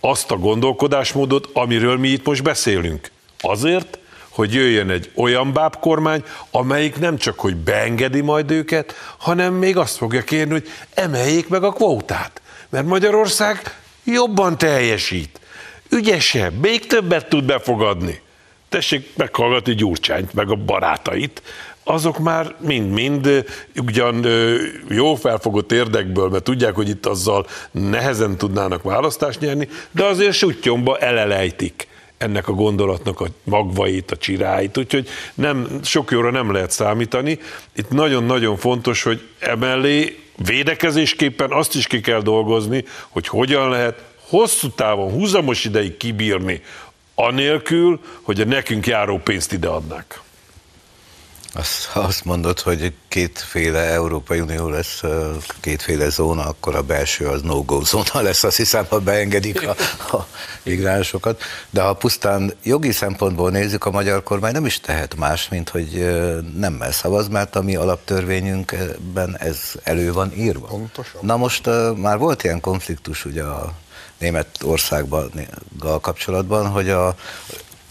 azt 0.08 0.30
a 0.30 0.36
gondolkodásmódot, 0.36 1.48
amiről 1.52 1.96
mi 1.96 2.08
itt 2.08 2.26
most 2.26 2.42
beszélünk. 2.42 3.10
Azért, 3.40 3.98
hogy 4.28 4.54
jöjjön 4.54 4.90
egy 4.90 5.10
olyan 5.14 5.52
bábkormány, 5.52 6.24
amelyik 6.50 6.98
nem 6.98 7.16
csak, 7.16 7.38
hogy 7.38 7.56
beengedi 7.56 8.20
majd 8.20 8.50
őket, 8.50 8.94
hanem 9.16 9.54
még 9.54 9.76
azt 9.76 9.96
fogja 9.96 10.22
kérni, 10.22 10.52
hogy 10.52 10.68
emeljék 10.94 11.48
meg 11.48 11.62
a 11.62 11.72
kvótát. 11.72 12.40
Mert 12.68 12.86
Magyarország 12.86 13.78
jobban 14.04 14.58
teljesít, 14.58 15.40
ügyesebb, 15.88 16.52
még 16.60 16.86
többet 16.86 17.28
tud 17.28 17.44
befogadni. 17.44 18.20
Tessék 18.68 19.16
meghallgatni 19.16 19.74
Gyurcsányt, 19.74 20.32
meg 20.32 20.50
a 20.50 20.54
barátait, 20.54 21.42
azok 21.88 22.18
már 22.18 22.54
mind-mind 22.60 23.44
ugyan 23.86 24.26
jó 24.88 25.14
felfogott 25.14 25.72
érdekből, 25.72 26.28
mert 26.28 26.44
tudják, 26.44 26.74
hogy 26.74 26.88
itt 26.88 27.06
azzal 27.06 27.46
nehezen 27.70 28.36
tudnának 28.36 28.82
választást 28.82 29.40
nyerni, 29.40 29.68
de 29.90 30.04
azért 30.04 30.32
sutyomba 30.32 30.98
elelejtik 30.98 31.88
ennek 32.18 32.48
a 32.48 32.52
gondolatnak 32.52 33.20
a 33.20 33.26
magvait, 33.44 34.10
a 34.10 34.16
csiráit, 34.16 34.78
úgyhogy 34.78 35.08
nem, 35.34 35.80
sok 35.82 36.10
jóra 36.10 36.30
nem 36.30 36.52
lehet 36.52 36.70
számítani. 36.70 37.38
Itt 37.76 37.90
nagyon-nagyon 37.90 38.56
fontos, 38.56 39.02
hogy 39.02 39.20
emellé 39.38 40.18
védekezésképpen 40.36 41.52
azt 41.52 41.74
is 41.74 41.86
ki 41.86 42.00
kell 42.00 42.20
dolgozni, 42.20 42.84
hogy 43.08 43.28
hogyan 43.28 43.68
lehet 43.68 44.02
hosszú 44.28 44.68
távon, 44.68 45.10
húzamos 45.10 45.64
ideig 45.64 45.96
kibírni, 45.96 46.62
anélkül, 47.14 48.00
hogy 48.22 48.40
a 48.40 48.44
nekünk 48.44 48.86
járó 48.86 49.18
pénzt 49.18 49.52
ide 49.52 49.68
Azt, 51.56 51.90
azt 51.92 52.24
mondod, 52.24 52.60
hogy 52.60 52.92
kétféle 53.08 53.78
Európai 53.78 54.40
Unió 54.40 54.68
lesz, 54.68 55.02
kétféle 55.60 56.08
zóna, 56.08 56.46
akkor 56.46 56.74
a 56.74 56.82
belső 56.82 57.26
az 57.26 57.42
no-go 57.42 57.80
zóna 57.84 58.20
lesz, 58.20 58.44
azt 58.44 58.56
hiszem, 58.56 58.86
ha 58.88 58.98
beengedik 58.98 59.68
a, 59.68 59.76
a 60.16 60.26
migránsokat. 60.62 61.42
De 61.70 61.82
ha 61.82 61.92
pusztán 61.92 62.52
jogi 62.62 62.92
szempontból 62.92 63.50
nézzük, 63.50 63.84
a 63.84 63.90
magyar 63.90 64.22
kormány 64.22 64.52
nem 64.52 64.66
is 64.66 64.80
tehet 64.80 65.16
más, 65.16 65.48
mint 65.48 65.68
hogy 65.68 65.88
nemmel 66.56 66.92
szavaz, 66.92 67.28
mert 67.28 67.56
a 67.56 67.62
mi 67.62 67.76
alaptörvényünkben 67.76 69.38
ez 69.38 69.58
elő 69.82 70.12
van 70.12 70.32
írva. 70.36 70.66
Pontosan. 70.66 71.20
Na 71.22 71.36
most 71.36 71.68
már 71.96 72.18
volt 72.18 72.44
ilyen 72.44 72.60
konfliktus 72.60 73.24
ugye 73.24 73.42
a 73.42 73.72
Németországban 74.18 75.30
kapcsolatban, 76.00 76.68
hogy 76.68 76.90
a 76.90 77.14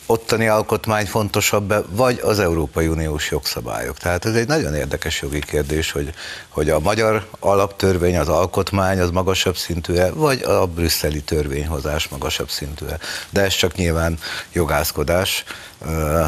ottani 0.05 0.47
alkotmány 0.47 1.05
fontosabb 1.05 1.71
-e, 1.71 1.81
vagy 1.89 2.19
az 2.23 2.39
Európai 2.39 2.87
Uniós 2.87 3.31
jogszabályok. 3.31 3.97
Tehát 3.97 4.25
ez 4.25 4.35
egy 4.35 4.47
nagyon 4.47 4.75
érdekes 4.75 5.21
jogi 5.21 5.39
kérdés, 5.39 5.91
hogy, 5.91 6.13
hogy 6.49 6.69
a 6.69 6.79
magyar 6.79 7.27
alaptörvény, 7.39 8.17
az 8.17 8.29
alkotmány 8.29 8.99
az 8.99 9.09
magasabb 9.09 9.57
szintű-e, 9.57 10.11
vagy 10.11 10.41
a 10.41 10.65
brüsszeli 10.65 11.21
törvényhozás 11.21 12.07
magasabb 12.07 12.49
szintű-e. 12.49 12.99
De 13.29 13.41
ez 13.41 13.53
csak 13.55 13.75
nyilván 13.75 14.17
jogászkodás, 14.51 15.43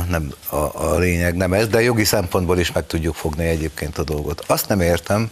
nem 0.10 0.34
a, 0.50 0.56
a 0.56 0.98
lényeg 0.98 1.36
nem 1.36 1.54
ez, 1.54 1.68
de 1.68 1.82
jogi 1.82 2.04
szempontból 2.04 2.60
is 2.60 2.72
meg 2.72 2.88
tudjuk 2.88 3.16
fogni 3.16 3.46
egyébként 3.46 3.98
a 3.98 4.04
dolgot. 4.04 4.44
Azt 4.48 4.68
nem 4.68 4.82
értem, 4.82 5.32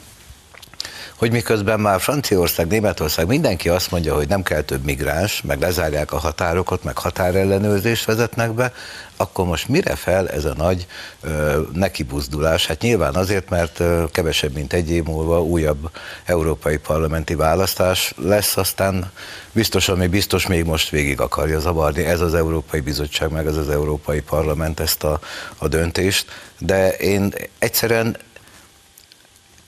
hogy 1.15 1.31
miközben 1.31 1.79
már 1.79 2.01
Franciaország, 2.01 2.67
Németország, 2.67 3.27
mindenki 3.27 3.69
azt 3.69 3.91
mondja, 3.91 4.15
hogy 4.15 4.27
nem 4.27 4.43
kell 4.43 4.61
több 4.61 4.83
migráns, 4.83 5.41
meg 5.41 5.59
lezárják 5.59 6.11
a 6.11 6.17
határokat, 6.17 6.83
meg 6.83 6.97
határellenőrzést 6.97 8.05
vezetnek 8.05 8.51
be, 8.51 8.73
akkor 9.17 9.45
most 9.45 9.67
mire 9.67 9.95
fel 9.95 10.29
ez 10.29 10.45
a 10.45 10.53
nagy 10.57 10.87
ö, 11.21 11.61
nekibuzdulás? 11.73 12.65
Hát 12.65 12.81
nyilván 12.81 13.15
azért, 13.15 13.49
mert 13.49 13.79
ö, 13.79 14.03
kevesebb, 14.11 14.53
mint 14.53 14.73
egy 14.73 14.91
év 14.91 15.03
múlva 15.03 15.43
újabb 15.43 15.89
európai 16.25 16.77
parlamenti 16.77 17.35
választás 17.35 18.13
lesz, 18.17 18.57
aztán 18.57 19.11
biztos, 19.51 19.89
ami 19.89 20.07
biztos 20.07 20.47
még 20.47 20.65
most 20.65 20.89
végig 20.89 21.21
akarja 21.21 21.59
zavarni, 21.59 22.03
ez 22.03 22.21
az 22.21 22.33
Európai 22.33 22.79
Bizottság, 22.79 23.31
meg 23.31 23.45
ez 23.47 23.57
az 23.57 23.69
Európai 23.69 24.21
Parlament 24.21 24.79
ezt 24.79 25.03
a, 25.03 25.19
a 25.57 25.67
döntést, 25.67 26.25
de 26.59 26.89
én 26.91 27.33
egyszerűen 27.59 28.17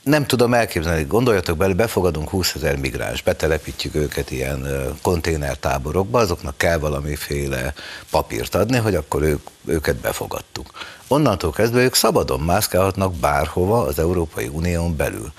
nem 0.08 0.26
tudom 0.26 0.54
elképzelni, 0.54 1.04
gondoljatok 1.04 1.58
bele, 1.58 1.74
befogadunk 1.74 2.30
20 2.30 2.54
ezer 2.56 2.76
migráns, 2.76 3.22
betelepítjük 3.22 3.96
őket 3.96 4.32
ilyen 4.32 4.68
konténertáborokba, 5.02 6.20
azoknak 6.20 6.58
kell 6.58 6.78
valamiféle 6.78 7.74
papírt 8.12 8.56
adni, 8.56 8.78
hogy 8.78 8.96
akkor 8.96 9.22
ők, 9.22 9.48
őket 9.66 9.96
befogadtuk. 9.96 10.72
Onnantól 11.08 11.52
kezdve 11.52 11.82
ők 11.82 11.94
szabadon 11.94 12.40
mászkálhatnak 12.40 13.16
bárhova 13.16 13.82
az 13.82 14.00
Európai 14.00 14.48
Unión 14.48 14.96
belül. 14.96 15.32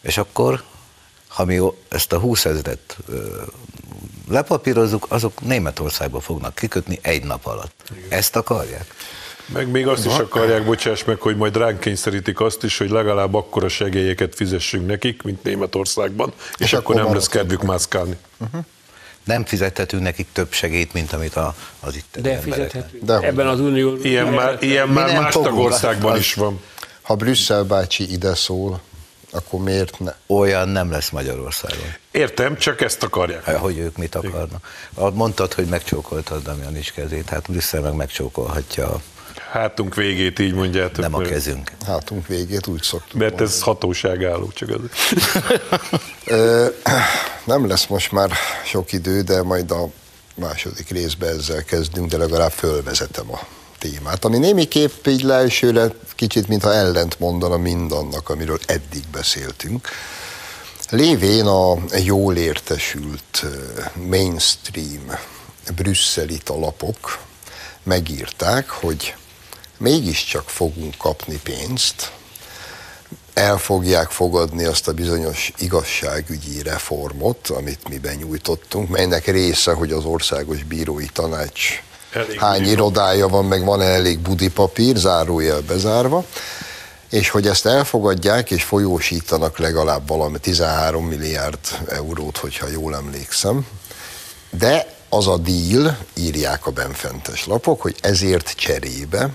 És 0.00 0.18
akkor, 0.18 0.62
ha 1.28 1.44
mi 1.44 1.60
ezt 1.88 2.12
a 2.12 2.18
20 2.18 2.44
ezeret 2.44 2.96
lepapírozzuk, 4.28 5.06
azok 5.08 5.40
Németországba 5.40 6.20
fognak 6.20 6.54
kikötni 6.54 6.98
egy 7.02 7.24
nap 7.24 7.46
alatt. 7.46 7.82
Ezt 8.08 8.36
akarják? 8.36 8.94
Meg 9.52 9.68
még 9.68 9.86
azt 9.86 10.06
is 10.06 10.18
akarják, 10.18 10.64
bocsáss 10.64 11.04
meg, 11.04 11.20
hogy 11.20 11.36
majd 11.36 11.56
ránk 11.56 11.80
kényszerítik 11.80 12.40
azt 12.40 12.64
is, 12.64 12.78
hogy 12.78 12.90
legalább 12.90 13.34
akkora 13.34 13.68
segélyeket 13.68 14.34
fizessünk 14.34 14.86
nekik, 14.86 15.22
mint 15.22 15.42
Németországban, 15.42 16.32
és, 16.58 16.64
és 16.64 16.72
akkor, 16.72 16.94
akkor 16.94 17.04
nem 17.04 17.14
lesz 17.14 17.28
kedvük 17.28 17.62
mászkálni. 17.62 18.16
Uh-huh. 18.38 18.64
Nem 19.24 19.44
fizethetünk 19.44 20.02
nekik 20.02 20.26
több 20.32 20.52
segélyt, 20.52 20.92
mint 20.92 21.12
amit 21.12 21.36
a, 21.36 21.54
az 21.80 21.96
itt 21.96 22.16
De 22.20 22.38
fizethetünk. 22.38 23.04
De 23.04 23.18
Ebben 23.18 23.46
az 23.46 23.60
unió... 23.60 23.96
Ilyen 24.02 24.26
már, 24.26 24.56
ilyen 24.60 24.88
már 24.88 25.20
más 25.20 25.32
tagországban 25.34 26.16
is 26.16 26.34
van. 26.34 26.60
Ha 27.02 27.14
Brüsszel 27.14 27.64
bácsi 27.64 28.12
ide 28.12 28.34
szól, 28.34 28.80
akkor 29.32 29.60
miért 29.60 29.98
ne? 29.98 30.14
Olyan 30.26 30.68
nem 30.68 30.90
lesz 30.90 31.10
Magyarországon. 31.10 31.94
Értem, 32.10 32.56
csak 32.56 32.80
ezt 32.80 33.02
akarják. 33.02 33.44
Hát, 33.44 33.56
hogy 33.56 33.78
ők 33.78 33.96
mit 33.96 34.14
akarnak. 34.14 34.68
Mondtad, 35.12 35.52
hogy 35.52 35.66
megcsókoltad 35.66 36.42
Damian 36.42 36.76
is 36.76 36.92
kezét, 36.92 37.28
hát 37.28 37.50
Brüsszel 37.50 37.80
meg 37.80 37.94
megcsókolhatja 37.94 39.00
hátunk 39.50 39.94
végét, 39.94 40.38
így 40.38 40.54
mondjátok. 40.54 40.98
Nem 40.98 41.14
a 41.14 41.20
kezünk. 41.20 41.72
Hátunk 41.86 42.26
végét 42.26 42.66
úgy 42.66 42.82
szoktuk 42.82 43.18
Mert 43.20 43.30
mondani. 43.30 43.50
ez 43.50 43.62
hatóságálló, 43.62 44.50
csak 44.54 44.68
az. 44.68 44.80
nem 47.44 47.66
lesz 47.68 47.86
most 47.86 48.12
már 48.12 48.30
sok 48.64 48.92
idő, 48.92 49.20
de 49.20 49.42
majd 49.42 49.70
a 49.70 49.88
második 50.34 50.88
részbe 50.90 51.26
ezzel 51.26 51.64
kezdünk, 51.64 52.10
de 52.10 52.16
legalább 52.16 52.50
fölvezetem 52.50 53.32
a 53.32 53.38
témát, 53.78 54.24
ami 54.24 54.38
némiképp 54.38 55.06
így 55.06 55.22
leelsőre 55.22 55.92
kicsit, 56.14 56.48
mintha 56.48 56.72
ellent 56.72 57.18
mondana 57.18 57.56
mindannak, 57.56 58.28
amiről 58.28 58.58
eddig 58.66 59.04
beszéltünk. 59.12 59.88
Lévén 60.90 61.46
a 61.46 61.76
jól 62.04 62.36
értesült 62.36 63.44
mainstream 63.94 65.18
brüsszeli 65.76 66.38
talapok 66.38 67.18
megírták, 67.82 68.68
hogy 68.68 69.14
mégiscsak 69.80 70.48
fogunk 70.48 70.96
kapni 70.96 71.40
pénzt, 71.42 72.12
el 73.34 73.58
fogják 73.58 74.10
fogadni 74.10 74.64
azt 74.64 74.88
a 74.88 74.92
bizonyos 74.92 75.52
igazságügyi 75.58 76.62
reformot, 76.62 77.48
amit 77.48 77.88
mi 77.88 77.98
benyújtottunk, 77.98 78.88
melynek 78.88 79.26
része, 79.26 79.72
hogy 79.72 79.92
az 79.92 80.04
Országos 80.04 80.62
Bírói 80.62 81.06
Tanács 81.12 81.82
elég 82.12 82.38
hány 82.38 82.66
irodája 82.66 83.28
van, 83.28 83.44
meg 83.44 83.64
van-e 83.64 83.84
elég 83.84 84.18
budipapír, 84.18 84.96
zárójel 84.96 85.60
bezárva, 85.60 86.24
és 87.10 87.30
hogy 87.30 87.46
ezt 87.46 87.66
elfogadják 87.66 88.50
és 88.50 88.62
folyósítanak 88.62 89.58
legalább 89.58 90.08
valami 90.08 90.38
13 90.38 91.06
milliárd 91.06 91.58
eurót, 91.88 92.36
hogyha 92.36 92.68
jól 92.68 92.94
emlékszem, 92.94 93.66
de 94.50 94.94
az 95.08 95.26
a 95.26 95.36
deal, 95.36 95.98
írják 96.14 96.66
a 96.66 96.70
benfentes 96.70 97.46
lapok, 97.46 97.80
hogy 97.80 97.96
ezért 98.00 98.50
cserébe 98.56 99.30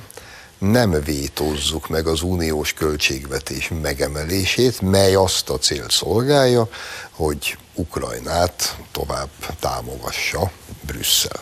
nem 0.57 1.03
vétózzuk 1.03 1.89
meg 1.89 2.07
az 2.07 2.21
uniós 2.21 2.73
költségvetés 2.73 3.71
megemelését, 3.81 4.81
mely 4.81 5.15
azt 5.15 5.49
a 5.49 5.57
célt 5.57 5.91
szolgálja, 5.91 6.69
hogy 7.11 7.57
Ukrajnát 7.73 8.77
tovább 8.91 9.29
támogassa 9.59 10.51
Brüsszel. 10.81 11.39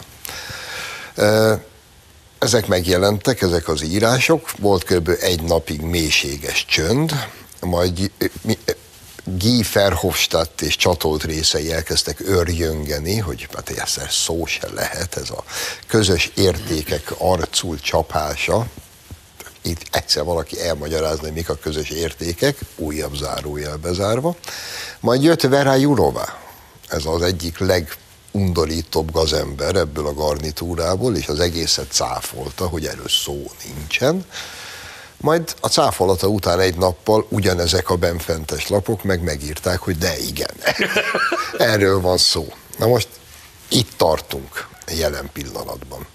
Ezek 2.39 2.67
megjelentek, 2.67 3.41
ezek 3.41 3.67
az 3.67 3.83
írások, 3.83 4.51
volt 4.57 4.83
kb. 4.83 5.09
egy 5.19 5.41
napig 5.43 5.81
mélységes 5.81 6.65
csönd, 6.65 7.27
majd 7.59 8.11
Guy 9.25 9.65
Verhofstadt 9.73 10.61
és 10.61 10.75
csatolt 10.75 11.23
részei 11.23 11.71
elkezdtek 11.71 12.19
örjöngeni, 12.19 13.17
hogy 13.17 13.47
hát 13.53 13.69
ez 13.69 13.97
szó 14.09 14.45
se 14.45 14.67
lehet, 14.73 15.17
ez 15.17 15.29
a 15.29 15.43
közös 15.87 16.31
értékek 16.35 17.13
arcul 17.17 17.79
csapása, 17.79 18.67
itt 19.63 19.81
egyszer 19.91 20.23
valaki 20.23 20.61
elmagyarázni, 20.61 21.29
mik 21.29 21.49
a 21.49 21.55
közös 21.55 21.89
értékek, 21.89 22.57
újabb 22.75 23.15
zárójel 23.15 23.77
bezárva. 23.77 24.35
Majd 24.99 25.23
jött 25.23 25.41
Vera 25.41 25.75
Jurova, 25.75 26.39
ez 26.87 27.05
az 27.05 27.21
egyik 27.21 27.57
legundorítóbb 27.57 29.11
gazember 29.11 29.75
ebből 29.75 30.07
a 30.07 30.13
garnitúrából, 30.13 31.15
és 31.15 31.27
az 31.27 31.39
egészet 31.39 31.91
cáfolta, 31.91 32.67
hogy 32.67 32.85
erről 32.85 33.09
szó 33.09 33.51
nincsen. 33.65 34.25
Majd 35.17 35.55
a 35.59 35.67
cáfolata 35.67 36.27
után 36.27 36.59
egy 36.59 36.75
nappal 36.75 37.25
ugyanezek 37.29 37.89
a 37.89 37.95
benfentes 37.95 38.67
lapok 38.67 39.03
meg 39.03 39.23
megírták, 39.23 39.79
hogy 39.79 39.97
de 39.97 40.17
igen, 40.17 40.51
erről 41.57 42.01
van 42.01 42.17
szó. 42.17 42.53
Na 42.77 42.87
most 42.87 43.07
itt 43.67 43.91
tartunk 43.97 44.67
jelen 44.87 45.29
pillanatban 45.33 46.07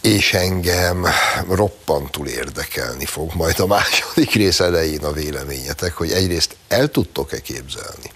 és 0.00 0.32
engem 0.32 1.06
roppantul 1.48 2.26
érdekelni 2.26 3.04
fog 3.04 3.34
majd 3.34 3.60
a 3.60 3.66
második 3.66 4.32
rész 4.32 4.60
elején 4.60 5.04
a 5.04 5.12
véleményetek, 5.12 5.92
hogy 5.92 6.12
egyrészt 6.12 6.56
el 6.68 6.88
tudtok-e 6.88 7.40
képzelni 7.40 8.12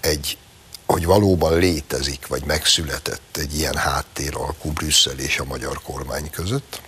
egy 0.00 0.36
hogy 0.86 1.04
valóban 1.04 1.58
létezik, 1.58 2.26
vagy 2.26 2.44
megszületett 2.44 3.36
egy 3.36 3.56
ilyen 3.56 3.76
háttéralkú 3.76 4.70
Brüsszel 4.70 5.18
és 5.18 5.38
a 5.38 5.44
magyar 5.44 5.80
kormány 5.82 6.30
között, 6.30 6.80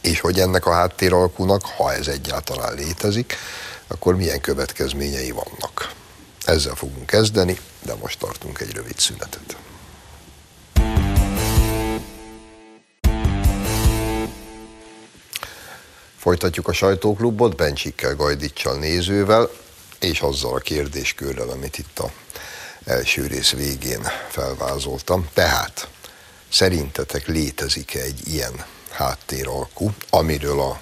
és 0.00 0.20
hogy 0.20 0.40
ennek 0.40 0.66
a 0.66 0.72
háttéralkunak, 0.72 1.64
ha 1.76 1.92
ez 1.92 2.06
egyáltalán 2.06 2.74
létezik, 2.74 3.36
akkor 3.86 4.16
milyen 4.16 4.40
következményei 4.40 5.30
vannak. 5.30 5.92
Ezzel 6.44 6.74
fogunk 6.74 7.06
kezdeni, 7.06 7.58
de 7.82 7.94
most 7.94 8.18
tartunk 8.18 8.60
egy 8.60 8.72
rövid 8.72 8.98
szünetet. 8.98 9.56
Folytatjuk 16.26 16.68
a 16.68 16.72
sajtóklubot 16.72 17.56
Bencsikkel, 17.56 18.14
Gajdicsal, 18.14 18.78
nézővel, 18.78 19.50
és 20.00 20.20
azzal 20.20 20.54
a 20.54 20.58
kérdéskörrel, 20.58 21.48
amit 21.48 21.78
itt 21.78 21.98
a 21.98 22.10
első 22.84 23.26
rész 23.26 23.50
végén 23.50 24.08
felvázoltam. 24.28 25.28
Tehát 25.32 25.88
szerintetek 26.52 27.26
létezik-e 27.26 28.00
egy 28.00 28.20
ilyen 28.28 28.64
háttéralkú, 28.90 29.90
amiről 30.10 30.60
a 30.60 30.80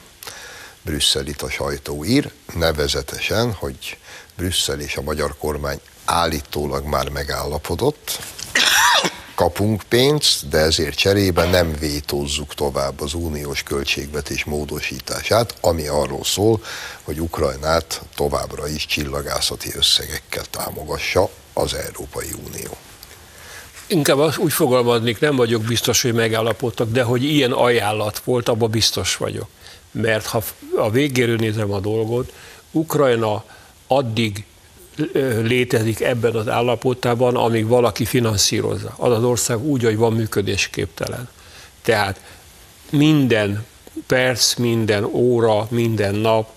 brüsszelit 0.83 1.43
a 1.43 1.51
sajtó 1.51 2.05
ír, 2.05 2.33
nevezetesen, 2.55 3.53
hogy 3.53 3.99
Brüsszel 4.37 4.81
és 4.81 4.97
a 4.97 5.03
magyar 5.03 5.37
kormány 5.39 5.81
állítólag 6.05 6.85
már 6.85 7.09
megállapodott, 7.09 8.19
kapunk 9.35 9.83
pénzt, 9.89 10.49
de 10.49 10.59
ezért 10.59 10.97
cserébe 10.97 11.45
nem 11.45 11.75
vétózzuk 11.79 12.55
tovább 12.55 13.01
az 13.01 13.15
uniós 13.15 13.63
költségvetés 13.63 14.45
módosítását, 14.45 15.55
ami 15.61 15.87
arról 15.87 16.25
szól, 16.25 16.63
hogy 17.03 17.21
Ukrajnát 17.21 18.03
továbbra 18.15 18.69
is 18.69 18.87
csillagászati 18.87 19.71
összegekkel 19.77 20.45
támogassa 20.51 21.31
az 21.53 21.75
Európai 21.75 22.29
Unió. 22.47 22.77
Inkább 23.87 24.39
úgy 24.39 24.53
fogalmaznék, 24.53 25.21
nem 25.21 25.37
vagyok 25.37 25.63
biztos, 25.63 26.03
hogy 26.03 26.15
megállapodtak, 26.15 26.91
de 26.91 27.03
hogy 27.03 27.23
ilyen 27.25 27.53
ajánlat 27.53 28.19
volt, 28.19 28.49
abban 28.49 28.71
biztos 28.71 29.17
vagyok. 29.17 29.49
Mert 29.91 30.27
ha 30.27 30.43
a 30.77 30.91
végéről 30.91 31.37
nézem 31.37 31.73
a 31.73 31.81
dolgot, 31.81 32.33
Ukrajna 32.71 33.45
addig 33.87 34.45
létezik 35.43 36.01
ebben 36.01 36.35
az 36.35 36.49
állapotában, 36.49 37.37
amíg 37.37 37.67
valaki 37.67 38.05
finanszírozza. 38.05 38.95
Az 38.97 39.13
az 39.13 39.23
ország 39.25 39.65
úgy, 39.65 39.83
hogy 39.83 39.97
van 39.97 40.13
működésképtelen. 40.13 41.29
Tehát 41.83 42.21
minden 42.91 43.65
perc, 44.07 44.55
minden 44.55 45.05
óra, 45.05 45.67
minden 45.71 46.15
nap 46.15 46.49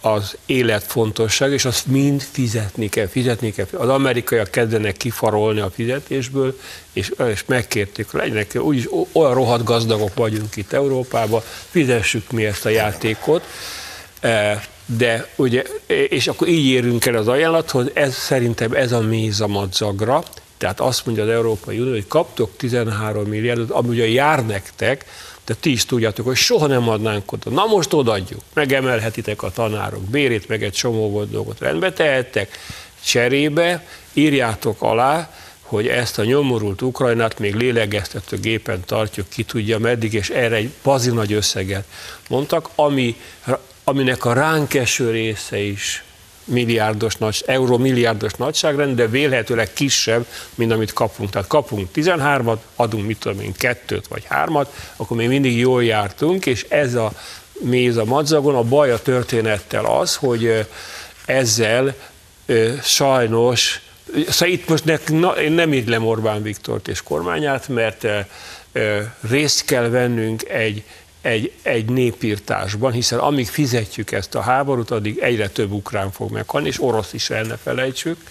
az 0.00 0.36
életfontosság, 0.46 1.52
és 1.52 1.64
azt 1.64 1.86
mind 1.86 2.22
fizetni 2.22 2.88
kell, 2.88 3.06
fizetni 3.06 3.52
kell. 3.52 3.66
Az 3.72 3.88
amerikaiak 3.88 4.50
kezdenek 4.50 4.96
kifarolni 4.96 5.60
a 5.60 5.70
fizetésből, 5.70 6.58
és, 6.92 7.12
és 7.30 7.44
megkérték, 7.46 8.12
legyenek, 8.12 8.54
úgyis 8.54 8.88
olyan 9.12 9.34
rohadt 9.34 9.64
gazdagok 9.64 10.14
vagyunk 10.14 10.56
itt 10.56 10.72
Európában, 10.72 11.42
fizessük 11.70 12.30
mi 12.30 12.44
ezt 12.44 12.64
a 12.64 12.68
játékot, 12.68 13.44
e, 14.20 14.62
de 14.96 15.28
ugye, 15.36 15.62
és 15.86 16.26
akkor 16.26 16.48
így 16.48 16.66
érünk 16.66 17.06
el 17.06 17.14
az 17.14 17.28
ajánlathoz, 17.28 17.90
ez 17.92 18.14
szerintem 18.14 18.72
ez 18.72 18.92
a 18.92 19.00
méz 19.00 19.40
a 19.40 19.46
madzagra, 19.46 20.22
tehát 20.56 20.80
azt 20.80 21.06
mondja 21.06 21.24
az 21.24 21.30
Európai 21.30 21.78
Unió, 21.78 21.92
hogy 21.92 22.06
kaptok 22.06 22.56
13 22.56 23.28
milliárdot, 23.28 23.70
ami 23.70 23.88
ugye 23.88 24.08
jár 24.08 24.46
nektek, 24.46 25.04
de 25.44 25.54
ti 25.54 25.70
is 25.70 25.84
tudjátok, 25.84 26.26
hogy 26.26 26.36
soha 26.36 26.66
nem 26.66 26.88
adnánk 26.88 27.32
oda. 27.32 27.50
Na 27.50 27.64
most 27.64 27.92
odaadjuk, 27.92 28.40
megemelhetitek 28.54 29.42
a 29.42 29.50
tanárok 29.50 30.02
bérét, 30.02 30.48
meg 30.48 30.62
egy 30.62 30.72
csomó 30.72 31.24
dolgot 31.24 31.60
rendbe 31.60 31.92
tehettek, 31.92 32.58
cserébe 33.04 33.86
írjátok 34.12 34.82
alá, 34.82 35.30
hogy 35.62 35.86
ezt 35.86 36.18
a 36.18 36.24
nyomorult 36.24 36.82
Ukrajnát 36.82 37.38
még 37.38 37.54
lélegeztető 37.54 38.36
gépen 38.36 38.82
tartjuk, 38.86 39.28
ki 39.28 39.42
tudja 39.42 39.78
meddig, 39.78 40.12
és 40.14 40.30
erre 40.30 40.56
egy 40.56 40.70
bazi 40.82 41.10
nagy 41.10 41.32
összeget 41.32 41.84
mondtak, 42.28 42.68
ami, 42.74 43.16
aminek 43.88 44.24
a 44.24 44.32
ránk 44.32 44.74
eső 44.74 45.10
része 45.10 45.58
is 45.58 46.04
milliárdos 46.44 47.16
nagy, 47.16 47.42
euró 47.46 47.76
milliárdos 47.76 48.32
nagyságrend, 48.32 48.96
de 48.96 49.06
vélhetőleg 49.06 49.72
kisebb, 49.72 50.26
mint 50.54 50.72
amit 50.72 50.92
kapunk. 50.92 51.30
Tehát 51.30 51.48
kapunk 51.48 51.88
13-at, 51.94 52.58
adunk 52.76 53.06
mit 53.06 53.18
tudom 53.18 53.40
én, 53.40 53.52
kettőt 53.52 54.06
vagy 54.06 54.24
hármat, 54.24 54.72
akkor 54.96 55.16
még 55.16 55.28
mindig 55.28 55.58
jól 55.58 55.84
jártunk, 55.84 56.46
és 56.46 56.66
ez 56.68 56.94
a 56.94 57.12
méz 57.60 57.96
a 57.96 58.04
madzagon. 58.04 58.54
A 58.54 58.62
baj 58.62 58.90
a 58.90 59.02
történettel 59.02 59.84
az, 59.84 60.16
hogy 60.16 60.66
ezzel 61.24 61.94
sajnos, 62.82 63.80
szóval 64.28 64.54
itt 64.54 64.68
most 64.68 64.84
ne, 64.84 64.96
na, 65.06 65.30
én 65.30 65.52
nem 65.52 65.72
írlem 65.72 66.06
Orbán 66.06 66.42
Viktort 66.42 66.88
és 66.88 67.02
kormányát, 67.02 67.68
mert 67.68 68.06
részt 69.28 69.64
kell 69.64 69.88
vennünk 69.88 70.48
egy 70.48 70.84
egy, 71.20 71.52
egy 71.62 71.90
népírtásban, 71.90 72.92
hiszen 72.92 73.18
amíg 73.18 73.48
fizetjük 73.48 74.12
ezt 74.12 74.34
a 74.34 74.40
háborút, 74.40 74.90
addig 74.90 75.18
egyre 75.18 75.48
több 75.48 75.72
ukrán 75.72 76.10
fog 76.10 76.30
meghalni, 76.30 76.68
és 76.68 76.82
orosz 76.82 77.12
is 77.12 77.30
el 77.30 77.42
ne 77.42 77.56
felejtsük. 77.56 78.30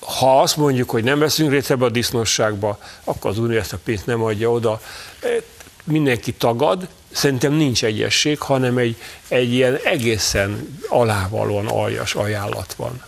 Ha 0.00 0.40
azt 0.40 0.56
mondjuk, 0.56 0.90
hogy 0.90 1.04
nem 1.04 1.18
veszünk 1.18 1.50
részt 1.50 1.70
ebbe 1.70 1.84
a 1.84 1.90
disznosságba, 1.90 2.78
akkor 3.04 3.30
az 3.30 3.38
Unió 3.38 3.58
ezt 3.58 3.72
a 3.72 3.78
pénzt 3.84 4.06
nem 4.06 4.22
adja 4.22 4.50
oda. 4.50 4.80
Mindenki 5.84 6.32
tagad, 6.32 6.88
szerintem 7.10 7.52
nincs 7.52 7.84
egyesség, 7.84 8.38
hanem 8.38 8.78
egy, 8.78 8.96
egy 9.28 9.52
ilyen 9.52 9.78
egészen 9.84 10.78
alávalóan 10.88 11.66
aljas 11.66 12.14
ajánlat 12.14 12.74
van. 12.74 13.02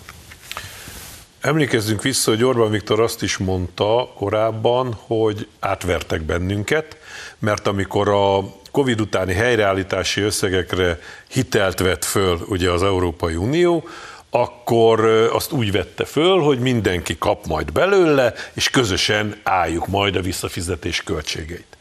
Emlékezzünk 1.41 2.03
vissza, 2.03 2.31
hogy 2.31 2.45
Orbán 2.45 2.71
Viktor 2.71 3.01
azt 3.01 3.23
is 3.23 3.37
mondta 3.37 4.13
korábban, 4.17 4.99
hogy 5.07 5.49
átvertek 5.61 6.23
bennünket, 6.23 6.97
mert 7.39 7.67
amikor 7.67 8.09
a 8.09 8.45
Covid 8.71 9.01
utáni 9.01 9.33
helyreállítási 9.33 10.21
összegekre 10.21 10.99
hitelt 11.29 11.79
vett 11.79 12.05
föl 12.05 12.41
ugye 12.49 12.71
az 12.71 12.83
Európai 12.83 13.37
Unió, 13.37 13.89
akkor 14.31 15.01
azt 15.33 15.53
úgy 15.53 15.73
vette 15.73 16.05
föl, 16.05 16.39
hogy 16.39 16.59
mindenki 16.59 17.19
kap 17.19 17.47
majd 17.47 17.73
belőle, 17.73 18.35
és 18.53 18.71
közösen 18.71 19.41
álljuk 19.43 19.87
majd 19.87 20.17
a 20.17 20.21
visszafizetés 20.21 21.03
költségeit. 21.03 21.77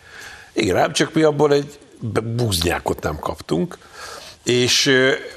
Igen, 0.53 0.77
ám 0.77 0.93
csak 0.93 1.13
mi 1.13 1.21
abból 1.21 1.53
egy 1.53 1.79
buznyákot 2.23 3.03
nem 3.03 3.19
kaptunk, 3.19 3.77
és 4.49 4.91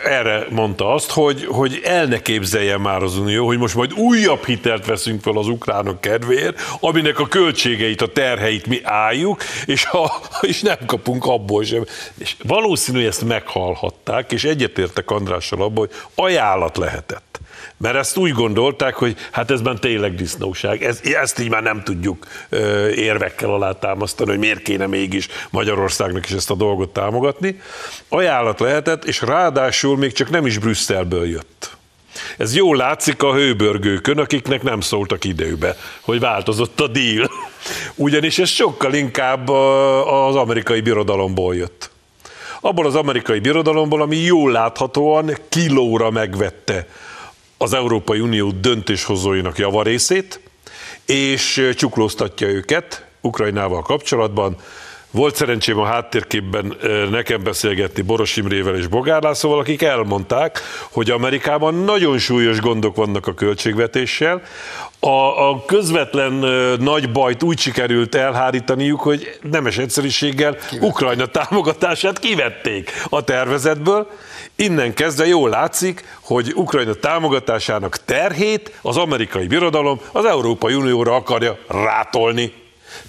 erre 0.04 0.46
mondta 0.50 0.92
azt, 0.92 1.10
hogy, 1.10 1.44
hogy 1.44 1.80
el 1.84 2.04
ne 2.04 2.22
képzelje 2.22 2.76
már 2.76 3.02
az 3.02 3.18
Unió, 3.18 3.46
hogy 3.46 3.58
most 3.58 3.74
majd 3.74 3.92
újabb 3.92 4.44
hitelt 4.44 4.86
veszünk 4.86 5.22
fel 5.22 5.36
az 5.36 5.48
ukránok 5.48 6.00
kedvéért, 6.00 6.60
aminek 6.80 7.18
a 7.18 7.26
költségeit, 7.26 8.00
a 8.00 8.06
terheit 8.06 8.66
mi 8.66 8.80
álljuk, 8.82 9.42
és, 9.66 9.84
ha, 9.84 10.20
és 10.40 10.60
nem 10.60 10.78
kapunk 10.86 11.24
abból 11.24 11.64
sem. 11.64 11.84
És 12.18 12.36
valószínű, 12.42 12.98
hogy 12.98 13.06
ezt 13.06 13.24
meghallhatták, 13.24 14.32
és 14.32 14.44
egyetértek 14.44 15.10
Andrással 15.10 15.62
abban, 15.62 15.88
hogy 15.88 16.24
ajánlat 16.24 16.76
lehetett. 16.76 17.31
Mert 17.82 17.96
ezt 17.96 18.16
úgy 18.16 18.32
gondolták, 18.32 18.94
hogy 18.94 19.16
hát 19.30 19.50
ez 19.50 19.60
már 19.60 19.78
tényleg 19.78 20.14
disznóság. 20.14 20.82
Ez, 20.82 21.00
ezt 21.02 21.38
így 21.38 21.48
már 21.48 21.62
nem 21.62 21.82
tudjuk 21.82 22.26
ö, 22.48 22.88
érvekkel 22.88 23.50
alátámasztani, 23.50 24.30
hogy 24.30 24.38
miért 24.38 24.62
kéne 24.62 24.86
mégis 24.86 25.28
Magyarországnak 25.50 26.28
is 26.28 26.34
ezt 26.34 26.50
a 26.50 26.54
dolgot 26.54 26.92
támogatni. 26.92 27.60
Ajánlat 28.08 28.60
lehetett, 28.60 29.04
és 29.04 29.20
ráadásul 29.20 29.96
még 29.96 30.12
csak 30.12 30.30
nem 30.30 30.46
is 30.46 30.58
Brüsszelből 30.58 31.26
jött. 31.26 31.76
Ez 32.36 32.56
jól 32.56 32.76
látszik 32.76 33.22
a 33.22 33.34
hőbörgőkön, 33.34 34.18
akiknek 34.18 34.62
nem 34.62 34.80
szóltak 34.80 35.24
időbe, 35.24 35.76
hogy 36.00 36.20
változott 36.20 36.80
a 36.80 36.86
deal. 36.86 37.30
Ugyanis 37.94 38.38
ez 38.38 38.48
sokkal 38.48 38.94
inkább 38.94 39.48
az 39.48 40.34
amerikai 40.34 40.80
birodalomból 40.80 41.54
jött. 41.54 41.90
Abból 42.60 42.86
az 42.86 42.94
amerikai 42.94 43.38
birodalomból, 43.38 44.02
ami 44.02 44.16
jól 44.16 44.52
láthatóan 44.52 45.32
kilóra 45.48 46.10
megvette 46.10 46.86
az 47.62 47.72
Európai 47.72 48.20
Unió 48.20 48.50
döntéshozóinak 48.50 49.58
javarészét, 49.58 50.40
és 51.06 51.70
csuklóztatja 51.76 52.48
őket 52.48 53.06
Ukrajnával 53.20 53.82
kapcsolatban. 53.82 54.56
Volt 55.10 55.36
szerencsém 55.36 55.78
a 55.78 55.84
háttérképben 55.84 56.76
nekem 57.10 57.42
beszélgetni 57.42 58.02
Boros 58.02 58.36
Imrével 58.36 58.76
és 58.76 58.86
Bogár 58.86 59.22
Lászlóval, 59.22 59.58
akik 59.58 59.82
elmondták, 59.82 60.60
hogy 60.90 61.10
Amerikában 61.10 61.74
nagyon 61.74 62.18
súlyos 62.18 62.60
gondok 62.60 62.96
vannak 62.96 63.26
a 63.26 63.34
költségvetéssel. 63.34 64.42
A, 65.00 65.48
a 65.50 65.64
közvetlen 65.66 66.32
nagy 66.80 67.12
bajt 67.12 67.42
úgy 67.42 67.58
sikerült 67.58 68.14
elhárítaniuk, 68.14 69.00
hogy 69.00 69.38
nemes 69.50 69.78
egyszerűséggel 69.78 70.56
Ukrajna 70.80 71.26
támogatását 71.26 72.18
kivették 72.18 72.90
a 73.08 73.22
tervezetből, 73.24 74.06
Innen 74.56 74.94
kezdve 74.94 75.26
jól 75.26 75.50
látszik, 75.50 76.04
hogy 76.20 76.52
Ukrajna 76.54 76.94
támogatásának 76.94 78.04
terhét 78.04 78.78
az 78.82 78.96
amerikai 78.96 79.46
birodalom 79.46 80.00
az 80.12 80.24
Európai 80.24 80.74
Unióra 80.74 81.14
akarja 81.14 81.58
rátolni. 81.68 82.52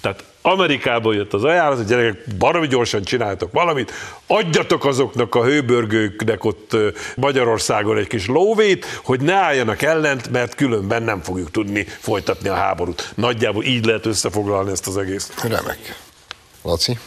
Tehát 0.00 0.24
Amerikából 0.42 1.14
jött 1.14 1.32
az 1.32 1.44
ajánlat, 1.44 1.76
hogy 1.76 1.86
gyerekek, 1.86 2.36
baromi 2.38 2.66
gyorsan 2.66 3.02
csináltok 3.02 3.52
valamit, 3.52 3.92
adjatok 4.26 4.84
azoknak 4.84 5.34
a 5.34 5.44
hőbörgőknek 5.44 6.44
ott 6.44 6.76
Magyarországon 7.16 7.98
egy 7.98 8.06
kis 8.06 8.26
lóvét, 8.26 9.00
hogy 9.04 9.20
ne 9.20 9.34
álljanak 9.34 9.82
ellent, 9.82 10.30
mert 10.30 10.54
különben 10.54 11.02
nem 11.02 11.22
fogjuk 11.22 11.50
tudni 11.50 11.86
folytatni 12.00 12.48
a 12.48 12.54
háborút. 12.54 13.12
Nagyjából 13.14 13.64
így 13.64 13.84
lehet 13.84 14.06
összefoglalni 14.06 14.70
ezt 14.70 14.86
az 14.86 14.96
egész. 14.96 15.32
Remek. 15.42 15.98
Laci? 16.62 16.98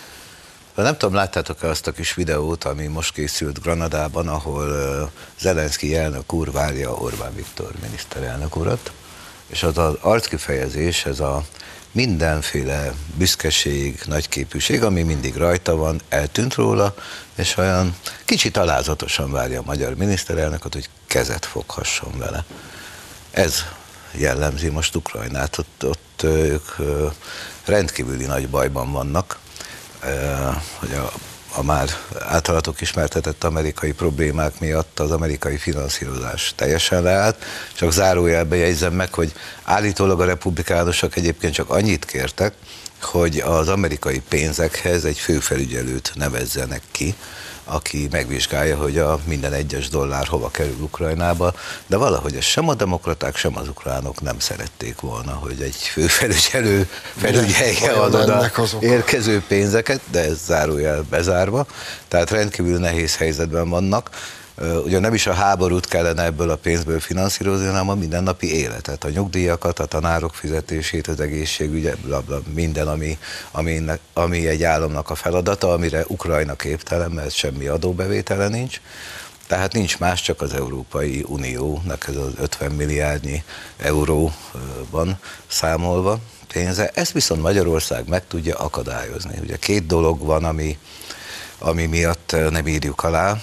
Nem 0.84 0.98
tudom, 0.98 1.16
láttátok-e 1.16 1.68
azt 1.68 1.88
a 1.88 1.92
kis 1.92 2.14
videót, 2.14 2.64
ami 2.64 2.88
most 2.88 3.14
készült 3.14 3.62
Granadában, 3.62 4.28
ahol 4.28 5.12
Zelenszky 5.40 5.96
elnök 5.96 6.34
úr 6.34 6.52
várja 6.52 6.94
Orbán 6.94 7.36
Viktor 7.36 7.72
miniszterelnök 7.82 8.56
urat, 8.56 8.92
és 9.48 9.64
az 9.64 9.78
az 9.78 9.94
arckifejezés, 10.02 11.06
ez 11.06 11.20
a 11.20 11.44
mindenféle 11.92 12.94
büszkeség, 13.16 14.02
nagyképűség, 14.06 14.84
ami 14.84 15.04
mindig 15.04 15.36
rajta 15.36 15.76
van, 15.76 16.02
eltűnt 16.10 16.54
róla, 16.54 16.96
és 17.36 17.58
olyan 17.58 17.96
kicsit 18.26 18.58
alázatosan 18.58 19.32
várja 19.32 19.60
a 19.60 19.66
magyar 19.66 19.96
miniszterelnököt, 19.96 20.74
hogy 20.74 20.90
kezet 21.08 21.46
foghasson 21.46 22.18
vele. 22.18 22.46
Ez 23.32 23.64
jellemzi 24.12 24.70
most 24.70 24.96
Ukrajnát, 24.96 25.58
ott, 25.58 25.86
ott 25.86 26.24
ők 26.24 26.76
rendkívüli 27.66 28.26
nagy 28.26 28.50
bajban 28.50 28.92
vannak, 28.92 29.40
hogy 30.80 30.94
a 30.94 31.12
a 31.58 31.64
már 31.64 31.90
általatok 32.20 32.82
ismertetett 32.82 33.44
amerikai 33.44 33.92
problémák 33.92 34.60
miatt 34.60 35.00
az 35.00 35.12
amerikai 35.12 35.58
finanszírozás 35.58 36.54
teljesen 36.56 37.02
leállt. 37.02 37.44
Csak 37.74 37.92
zárójelbe 37.92 38.56
jegyzem 38.56 38.94
meg, 38.94 39.14
hogy 39.14 39.34
állítólag 39.64 40.22
a 40.22 40.26
republikánusok 40.26 41.16
egyébként 41.16 41.54
csak 41.54 41.70
annyit 41.70 42.06
kértek, 42.06 42.54
hogy 43.02 43.40
az 43.40 43.68
amerikai 43.68 44.22
pénzekhez 44.30 45.06
egy 45.06 45.18
főfelügyelőt 45.18 46.12
nevezzenek 46.16 46.82
ki, 46.92 47.16
aki 47.68 48.08
megvizsgálja, 48.12 48.78
hogy 48.78 48.98
a 48.98 49.20
minden 49.24 49.54
egyes 49.54 49.90
dollár 49.90 50.28
hova 50.28 50.50
kerül 50.50 50.76
Ukrajnába, 50.80 51.54
de 51.88 51.98
valahogy 51.98 52.36
ezt 52.36 52.48
sem 52.48 52.70
a 52.70 52.74
demokraták, 52.74 53.36
sem 53.36 53.58
az 53.58 53.68
ukránok 53.68 54.22
nem 54.22 54.40
szerették 54.40 55.00
volna, 55.00 55.32
hogy 55.32 55.62
egy 55.62 55.76
főfelügyelő 55.76 56.90
felügyelje 57.16 57.92
az 57.92 58.16
oda 58.16 58.52
érkező 58.80 59.44
pénzeket, 59.48 60.02
de 60.12 60.24
ez 60.24 60.38
zárójel 60.46 61.06
bezárva, 61.10 61.66
tehát 62.08 62.30
rendkívül 62.30 62.80
nehéz 62.80 63.16
helyzetben 63.16 63.70
vannak 63.70 64.10
ugye 64.84 65.00
nem 65.00 65.14
is 65.14 65.28
a 65.28 65.34
háborút 65.34 65.88
kellene 65.88 66.24
ebből 66.24 66.50
a 66.50 66.56
pénzből 66.56 67.00
finanszírozni, 67.00 67.66
hanem 67.66 67.90
a 67.90 67.96
mindennapi 67.96 68.54
életet, 68.54 69.04
a 69.04 69.10
nyugdíjakat, 69.10 69.80
a 69.80 69.86
tanárok 69.86 70.36
fizetését, 70.36 71.08
az 71.08 71.20
egészségügyet, 71.20 72.00
bla, 72.00 72.22
bla, 72.22 72.42
minden, 72.54 72.88
ami, 72.88 73.18
ami, 73.52 73.82
ami 74.14 74.48
egy 74.48 74.64
államnak 74.64 75.10
a 75.10 75.16
feladata, 75.16 75.74
amire 75.74 76.04
Ukrajna 76.08 76.56
képtelen, 76.56 77.12
mert 77.12 77.32
semmi 77.32 77.68
adóbevétele 77.68 78.48
nincs. 78.48 78.82
Tehát 79.48 79.74
nincs 79.74 80.00
más, 80.00 80.22
csak 80.22 80.42
az 80.42 80.54
Európai 80.54 81.24
Uniónak 81.28 82.08
ez 82.08 82.16
az 82.16 82.32
50 82.38 82.72
milliárdnyi 82.72 83.44
euróban 83.78 85.20
számolva 85.48 86.20
pénze. 86.54 86.92
Ezt 86.94 87.12
viszont 87.12 87.42
Magyarország 87.42 88.08
meg 88.08 88.28
tudja 88.28 88.58
akadályozni. 88.58 89.40
Ugye 89.42 89.58
két 89.58 89.86
dolog 89.86 90.26
van, 90.26 90.44
ami, 90.44 90.78
ami 91.58 91.86
miatt 91.86 92.36
nem 92.50 92.68
írjuk 92.68 93.04
alá. 93.04 93.38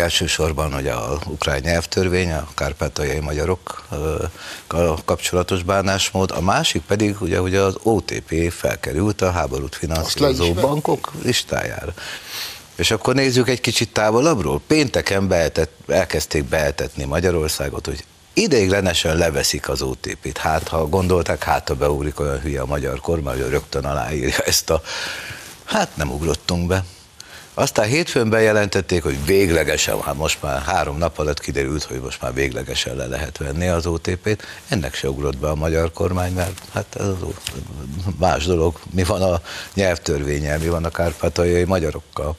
Elsősorban 0.00 0.72
hogy 0.72 0.88
a 0.88 1.18
ukrán 1.26 1.60
nyelvtörvény, 1.60 2.32
a 2.32 2.48
kárpátaljai 2.54 3.18
magyarokkal 3.18 4.98
kapcsolatos 5.04 5.62
bánásmód, 5.62 6.30
a 6.30 6.40
másik 6.40 6.82
pedig 6.82 7.16
ugye, 7.20 7.38
hogy 7.38 7.54
az 7.54 7.76
OTP 7.82 8.52
felkerült 8.52 9.20
a 9.20 9.30
háborút 9.30 9.74
finanszírozó 9.74 10.52
bankok 10.52 11.12
listájára. 11.22 11.94
És 12.76 12.90
akkor 12.90 13.14
nézzük 13.14 13.48
egy 13.48 13.60
kicsit 13.60 13.92
távolabbról. 13.92 14.60
Pénteken 14.66 15.28
behetett, 15.28 15.72
elkezdték 15.86 16.44
behetetni 16.44 17.04
Magyarországot, 17.04 17.86
hogy 17.86 18.04
ideiglenesen 18.32 19.16
leveszik 19.16 19.68
az 19.68 19.82
OTP-t. 19.82 20.38
Hát, 20.38 20.68
ha 20.68 20.86
gondolták, 20.86 21.42
hát 21.42 21.68
ha 21.68 21.74
beugrik 21.74 22.20
olyan 22.20 22.40
hülye 22.40 22.60
a 22.60 22.66
magyar 22.66 23.00
kormány, 23.00 23.40
hogy 23.42 23.50
rögtön 23.50 23.84
aláírja 23.84 24.38
ezt 24.44 24.70
a... 24.70 24.82
Hát 25.64 25.96
nem 25.96 26.10
ugrottunk 26.10 26.66
be. 26.66 26.84
Aztán 27.58 27.86
hétfőn 27.86 28.30
bejelentették, 28.30 29.02
hogy 29.02 29.24
véglegesen, 29.24 30.00
hát 30.02 30.14
most 30.14 30.42
már 30.42 30.62
három 30.62 30.98
nap 30.98 31.18
alatt 31.18 31.40
kiderült, 31.40 31.82
hogy 31.82 32.00
most 32.00 32.22
már 32.22 32.34
véglegesen 32.34 32.96
le 32.96 33.06
lehet 33.06 33.38
venni 33.38 33.68
az 33.68 33.86
OTP-t. 33.86 34.42
Ennek 34.68 34.94
se 34.94 35.08
ugrott 35.08 35.36
be 35.36 35.48
a 35.48 35.54
magyar 35.54 35.92
kormány, 35.92 36.32
mert 36.32 36.62
hát 36.72 36.96
ez 37.00 37.06
az 37.06 37.16
más 38.18 38.46
dolog. 38.46 38.78
Mi 38.90 39.04
van 39.04 39.22
a 39.22 39.40
nyelvtörvényel, 39.74 40.58
mi 40.58 40.68
van 40.68 40.84
a 40.84 40.90
kárpátaljai 40.90 41.64
magyarokkal. 41.64 42.36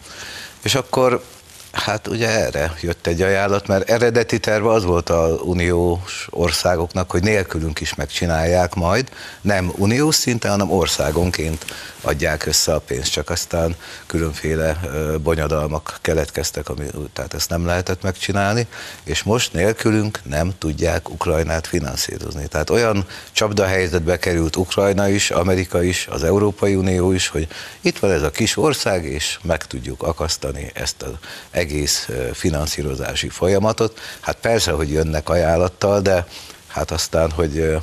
És 0.64 0.76
akkor 0.76 1.24
Hát 1.72 2.08
ugye 2.08 2.30
erre 2.30 2.74
jött 2.82 3.08
egy 3.08 3.22
ajánlat, 3.22 3.68
mert 3.68 3.90
eredeti 3.90 4.40
terve 4.40 4.70
az 4.70 4.84
volt 4.84 5.10
a 5.10 5.40
uniós 5.44 6.28
országoknak, 6.30 7.12
hogy 7.12 7.24
nélkülünk 7.24 7.80
is 7.80 7.96
megcsinálják 7.96 8.74
majd, 8.74 9.10
nem 9.42 9.72
uniós 9.76 10.16
szinten, 10.16 10.52
hanem 10.52 10.72
országonként 10.72 11.66
adják 12.08 12.46
össze 12.46 12.74
a 12.74 12.80
pénzt, 12.80 13.12
csak 13.12 13.30
aztán 13.30 13.76
különféle 14.06 14.80
bonyodalmak 15.24 15.98
keletkeztek, 16.02 16.70
ami, 16.70 16.86
tehát 17.14 17.34
ezt 17.34 17.50
nem 17.50 17.66
lehetett 17.66 18.02
megcsinálni, 18.02 18.68
és 19.04 19.24
most 19.24 19.54
nélkülünk 19.54 20.20
nem 20.24 20.54
tudják 20.58 21.10
Ukrajnát 21.10 21.68
finanszírozni. 21.68 22.48
Tehát 22.48 22.70
olyan 22.70 23.06
csapdahelyzetbe 23.32 24.20
került 24.20 24.56
Ukrajna 24.56 25.10
is, 25.10 25.32
Amerika 25.32 25.84
is, 25.84 26.08
az 26.10 26.24
Európai 26.24 26.76
Unió 26.76 27.12
is, 27.12 27.28
hogy 27.28 27.48
itt 27.82 28.00
van 28.00 28.12
ez 28.12 28.22
a 28.22 28.32
kis 28.32 28.58
ország, 28.58 29.06
és 29.06 29.40
meg 29.44 29.66
tudjuk 29.66 30.04
akasztani 30.04 30.72
ezt 30.74 31.02
az 31.02 31.14
egész 31.52 32.10
finanszírozási 32.34 33.30
folyamatot. 33.30 34.00
Hát 34.20 34.36
persze, 34.36 34.72
hogy 34.72 34.92
jönnek 34.92 35.30
ajánlattal, 35.30 36.02
de 36.02 36.28
hát 36.68 36.92
aztán, 36.92 37.32
hogy 37.32 37.78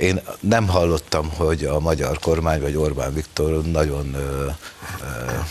én 0.00 0.20
nem 0.40 0.68
hallottam, 0.68 1.30
hogy 1.30 1.64
a 1.64 1.80
magyar 1.80 2.18
kormány 2.18 2.60
vagy 2.60 2.76
Orbán 2.76 3.14
Viktor 3.14 3.62
nagyon 3.62 4.16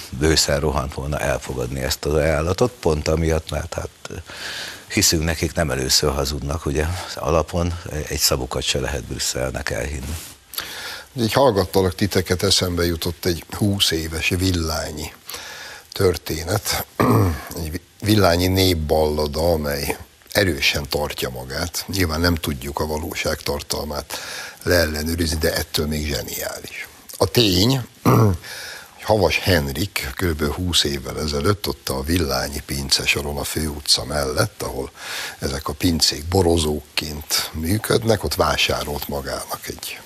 bőszen 0.10 0.60
rohant 0.60 0.94
volna 0.94 1.20
elfogadni 1.20 1.82
ezt 1.82 2.06
az 2.06 2.14
ajánlatot, 2.14 2.72
pont 2.80 3.08
amiatt, 3.08 3.50
mert 3.50 3.74
hát 3.74 4.24
hiszünk 4.94 5.24
nekik, 5.24 5.54
nem 5.54 5.72
először 5.72 6.12
hazudnak, 6.12 6.66
ugye 6.66 6.86
alapon 7.16 7.74
egy 8.10 8.20
szavukat 8.20 8.64
se 8.64 8.80
lehet 8.80 9.04
Brüsszelnek 9.04 9.70
elhinni. 9.70 10.16
Így 11.14 11.34
hallgattalak 11.34 11.96
titeket, 11.96 12.44
eszembe 12.44 12.86
jutott 12.86 13.26
egy 13.26 13.44
húsz 13.50 13.92
éves 13.92 14.30
villányi 14.30 15.14
történet, 15.92 16.86
egy 17.64 17.82
villányi 18.00 18.48
népballada, 18.48 19.52
amely 19.52 19.98
erősen 20.32 20.90
tartja 20.90 21.30
magát. 21.30 21.86
Nyilván 21.88 22.20
nem 22.20 22.36
tudjuk 22.36 22.80
a 22.80 22.86
valóság 22.86 23.38
tartalmát 23.38 24.20
leellenőrizni, 24.64 25.38
de 25.38 25.56
ettől 25.56 25.88
még 25.88 26.08
zseniális. 26.08 26.88
A 27.18 27.26
tény, 27.26 27.86
hogy 29.02 29.04
Havas 29.04 29.40
Henrik 29.40 30.10
kb. 30.16 30.44
20 30.44 30.84
évvel 30.84 31.20
ezelőtt 31.20 31.68
ott 31.68 31.90
a 31.90 32.02
Villányi 32.02 32.62
pince 32.66 33.06
soron 33.06 33.38
a 33.38 33.44
főutca 33.44 34.06
mellett, 34.06 34.62
ahol 34.62 34.92
ezek 35.40 35.68
a 35.68 35.74
pincék 35.74 36.26
borozókként 36.26 37.50
működnek, 37.54 38.24
ott 38.24 38.36
vásárolt 38.36 39.08
magának 39.08 39.68
egy 39.68 40.00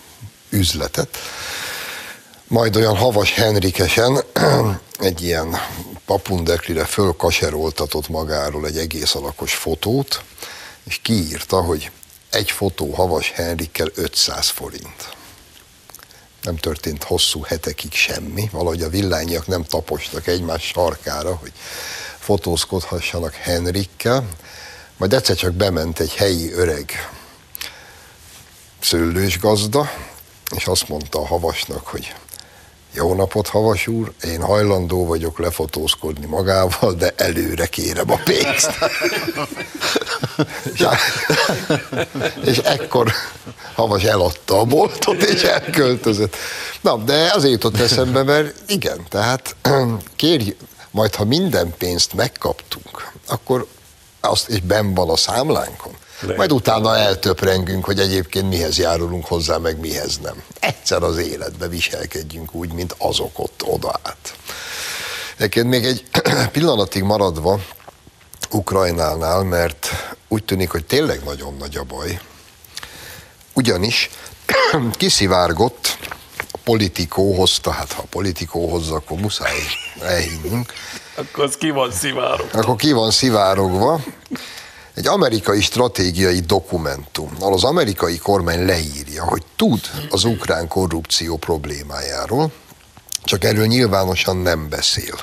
üzletet, 0.49 1.17
majd 2.47 2.75
olyan 2.75 2.95
havas 2.95 3.33
Henrikesen 3.33 4.23
egy 4.99 5.21
ilyen 5.21 5.57
papundeklire 6.05 6.85
fölkaseroltatott 6.85 8.07
magáról 8.07 8.65
egy 8.65 8.77
egész 8.77 9.15
alakos 9.15 9.53
fotót, 9.53 10.23
és 10.83 10.99
kiírta, 11.01 11.61
hogy 11.61 11.91
egy 12.31 12.51
fotó 12.51 12.93
havas 12.93 13.31
Henrikkel 13.31 13.87
500 13.95 14.49
forint. 14.49 15.13
Nem 16.41 16.55
történt 16.55 17.03
hosszú 17.03 17.41
hetekig 17.41 17.93
semmi, 17.93 18.49
valahogy 18.51 18.81
a 18.81 18.89
villányiak 18.89 19.47
nem 19.47 19.63
tapostak 19.63 20.27
egymás 20.27 20.63
sarkára, 20.63 21.35
hogy 21.35 21.51
fotózkodhassanak 22.19 23.33
Henrikkel, 23.33 24.27
majd 24.97 25.13
egyszer 25.13 25.35
csak 25.35 25.53
bement 25.53 25.99
egy 25.99 26.13
helyi 26.13 26.51
öreg 26.51 27.09
szőlős 28.81 29.39
gazda, 29.39 29.91
és 30.55 30.67
azt 30.67 30.87
mondta 30.87 31.19
a 31.19 31.27
havasnak, 31.27 31.87
hogy 31.87 32.13
jó 32.95 33.13
napot, 33.13 33.47
Havas 33.47 33.87
úr, 33.87 34.11
én 34.23 34.41
hajlandó 34.41 35.05
vagyok 35.05 35.39
lefotózkodni 35.39 36.25
magával, 36.25 36.93
de 36.93 37.13
előre 37.17 37.65
kérem 37.65 38.11
a 38.11 38.19
pénzt. 38.23 38.71
és, 40.73 40.85
és 42.45 42.57
ekkor 42.57 43.11
Havas 43.73 44.03
eladta 44.03 44.59
a 44.59 44.63
boltot, 44.63 45.23
és 45.23 45.41
elköltözött. 45.41 46.35
Na, 46.81 46.97
de 46.97 47.31
azért 47.33 47.53
jutott 47.53 47.79
eszembe, 47.79 48.23
mert 48.23 48.55
igen, 48.67 49.05
tehát 49.09 49.55
kérj, 50.15 50.55
majd 50.91 51.15
ha 51.15 51.25
minden 51.25 51.73
pénzt 51.77 52.13
megkaptunk, 52.13 53.11
akkor 53.27 53.67
azt 54.19 54.49
is 54.49 54.59
ben 54.59 54.93
van 54.93 55.09
a 55.09 55.15
számlánkon, 55.15 55.93
lehet. 56.19 56.37
Majd 56.37 56.51
utána 56.51 56.97
eltöprengünk, 56.97 57.85
hogy 57.85 57.99
egyébként 57.99 58.49
mihez 58.49 58.77
járulunk 58.77 59.25
hozzá, 59.25 59.57
meg 59.57 59.79
mihez 59.79 60.17
nem. 60.17 60.43
Egyszer 60.59 61.03
az 61.03 61.17
életbe 61.17 61.67
viselkedjünk 61.67 62.53
úgy, 62.53 62.73
mint 62.73 62.95
azok 62.97 63.39
ott 63.39 63.63
oda 63.65 63.99
át. 64.03 64.35
Egyébként 65.37 65.67
még 65.67 65.85
egy 65.85 66.05
pillanatig 66.51 67.03
maradva 67.03 67.59
Ukrajnánál, 68.51 69.43
mert 69.43 69.89
úgy 70.27 70.43
tűnik, 70.43 70.69
hogy 70.69 70.85
tényleg 70.85 71.23
nagyon 71.23 71.55
nagy 71.59 71.77
a 71.77 71.83
baj. 71.83 72.19
Ugyanis 73.53 74.09
kiszivárgott 74.91 75.97
a 76.51 76.57
politikó 76.63 77.33
hozta, 77.33 77.71
hát 77.71 77.91
ha 77.91 78.01
a 78.01 78.07
politikó 78.09 78.69
hozza, 78.69 78.95
akkor 78.95 79.17
muszáj 79.17 79.59
elhinnünk. 80.01 80.73
akkor 81.15 81.43
az 81.43 81.55
ki 81.57 81.69
van 81.69 81.91
szivárogva. 81.91 82.59
Akkor 82.59 82.75
ki 82.75 82.91
van 82.91 83.11
szivárogva, 83.11 84.01
egy 84.95 85.07
amerikai 85.07 85.61
stratégiai 85.61 86.39
dokumentum, 86.39 87.29
ahol 87.39 87.53
az 87.53 87.63
amerikai 87.63 88.17
kormány 88.17 88.65
leírja, 88.65 89.23
hogy 89.23 89.43
tud 89.55 89.79
az 90.09 90.23
ukrán 90.23 90.67
korrupció 90.67 91.37
problémájáról, 91.37 92.51
csak 93.23 93.43
erről 93.43 93.65
nyilvánosan 93.65 94.37
nem 94.37 94.69
beszél. 94.69 95.15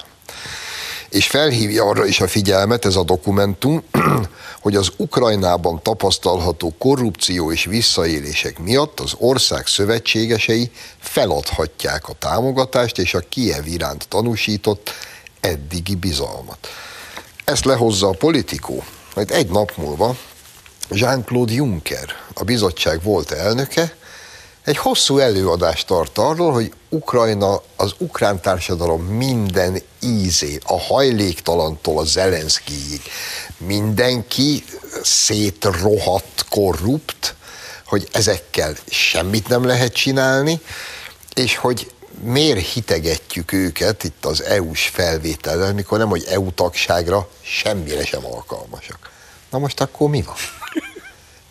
És 1.09 1.27
felhívja 1.27 1.85
arra 1.85 2.07
is 2.07 2.21
a 2.21 2.29
figyelmet 2.29 2.85
ez 2.85 2.97
a 2.97 3.03
dokumentum, 3.03 3.83
hogy 4.63 4.77
az 4.77 4.93
Ukrajnában 4.97 5.83
tapasztalható 5.83 6.75
korrupció 6.79 7.53
és 7.53 7.65
visszaélések 7.65 8.59
miatt 8.59 9.01
az 9.01 9.13
ország 9.19 9.67
szövetségesei 9.67 10.71
feladhatják 10.99 12.09
a 12.09 12.13
támogatást 12.13 12.99
és 12.99 13.15
a 13.15 13.21
Kiev 13.29 13.67
iránt 13.67 14.09
tanúsított 14.09 14.91
eddigi 15.41 15.95
bizalmat. 15.95 16.69
Ezt 17.45 17.65
lehozza 17.65 18.09
a 18.09 18.17
politikó, 18.19 18.85
majd 19.15 19.31
egy 19.31 19.51
nap 19.51 19.77
múlva 19.77 20.17
Jean-Claude 20.89 21.53
Juncker, 21.53 22.09
a 22.35 22.45
bizottság 22.45 23.03
volt 23.03 23.31
elnöke, 23.31 23.97
egy 24.65 24.77
hosszú 24.77 25.19
előadást 25.19 25.87
tart 25.87 26.19
arról, 26.19 26.53
hogy 26.53 26.73
Ukrajna, 26.89 27.63
az 27.77 27.95
ukrán 27.99 28.41
társadalom 28.41 29.03
minden 29.03 29.83
ízé, 30.03 30.59
a 30.67 30.81
hajléktalantól 30.81 31.99
a 31.99 32.05
Zelenszkijig, 32.05 33.01
mindenki 33.57 34.65
szétrohadt, 35.03 36.47
korrupt, 36.49 37.35
hogy 37.87 38.09
ezekkel 38.13 38.77
semmit 38.89 39.49
nem 39.49 39.65
lehet 39.65 39.93
csinálni, 39.93 40.61
és 41.35 41.57
hogy 41.57 41.91
miért 42.21 42.67
hitegetjük 42.67 43.53
őket 43.53 44.05
itt 44.05 44.25
az 44.25 44.43
EU-s 44.43 44.89
felvétellel, 44.89 45.75
mikor 45.75 45.99
nem, 45.99 46.09
hogy 46.09 46.25
EU 46.29 46.51
tagságra 46.51 47.29
semmire 47.41 48.05
sem 48.05 48.27
alkalmasak. 48.27 49.11
Na 49.51 49.59
most 49.59 49.81
akkor 49.81 50.09
mi 50.09 50.23
van? 50.23 50.37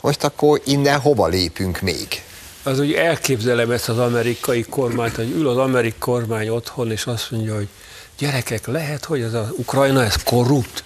Most 0.02 0.24
akkor 0.24 0.62
innen 0.65 1.00
hova 1.00 1.28
lépünk 1.28 1.82
még? 1.82 2.24
Az 2.63 2.80
úgy 2.80 2.93
elképzelem 2.93 3.71
ezt 3.71 3.89
az 3.89 3.97
amerikai 3.97 4.63
kormányt, 4.63 5.15
hogy 5.15 5.32
ül 5.32 5.50
az 5.50 5.58
amerikai 5.58 6.00
kormány 6.00 6.50
otthon, 6.50 6.91
és 6.91 7.06
azt 7.06 7.32
mondja, 7.32 7.56
hogy 7.56 7.67
gyerekek, 8.17 8.67
lehet, 8.67 9.06
hogy 9.06 9.21
ez 9.21 9.34
az 9.34 9.47
Ukrajna, 9.52 10.04
ez 10.04 10.24
korrupt? 10.24 10.84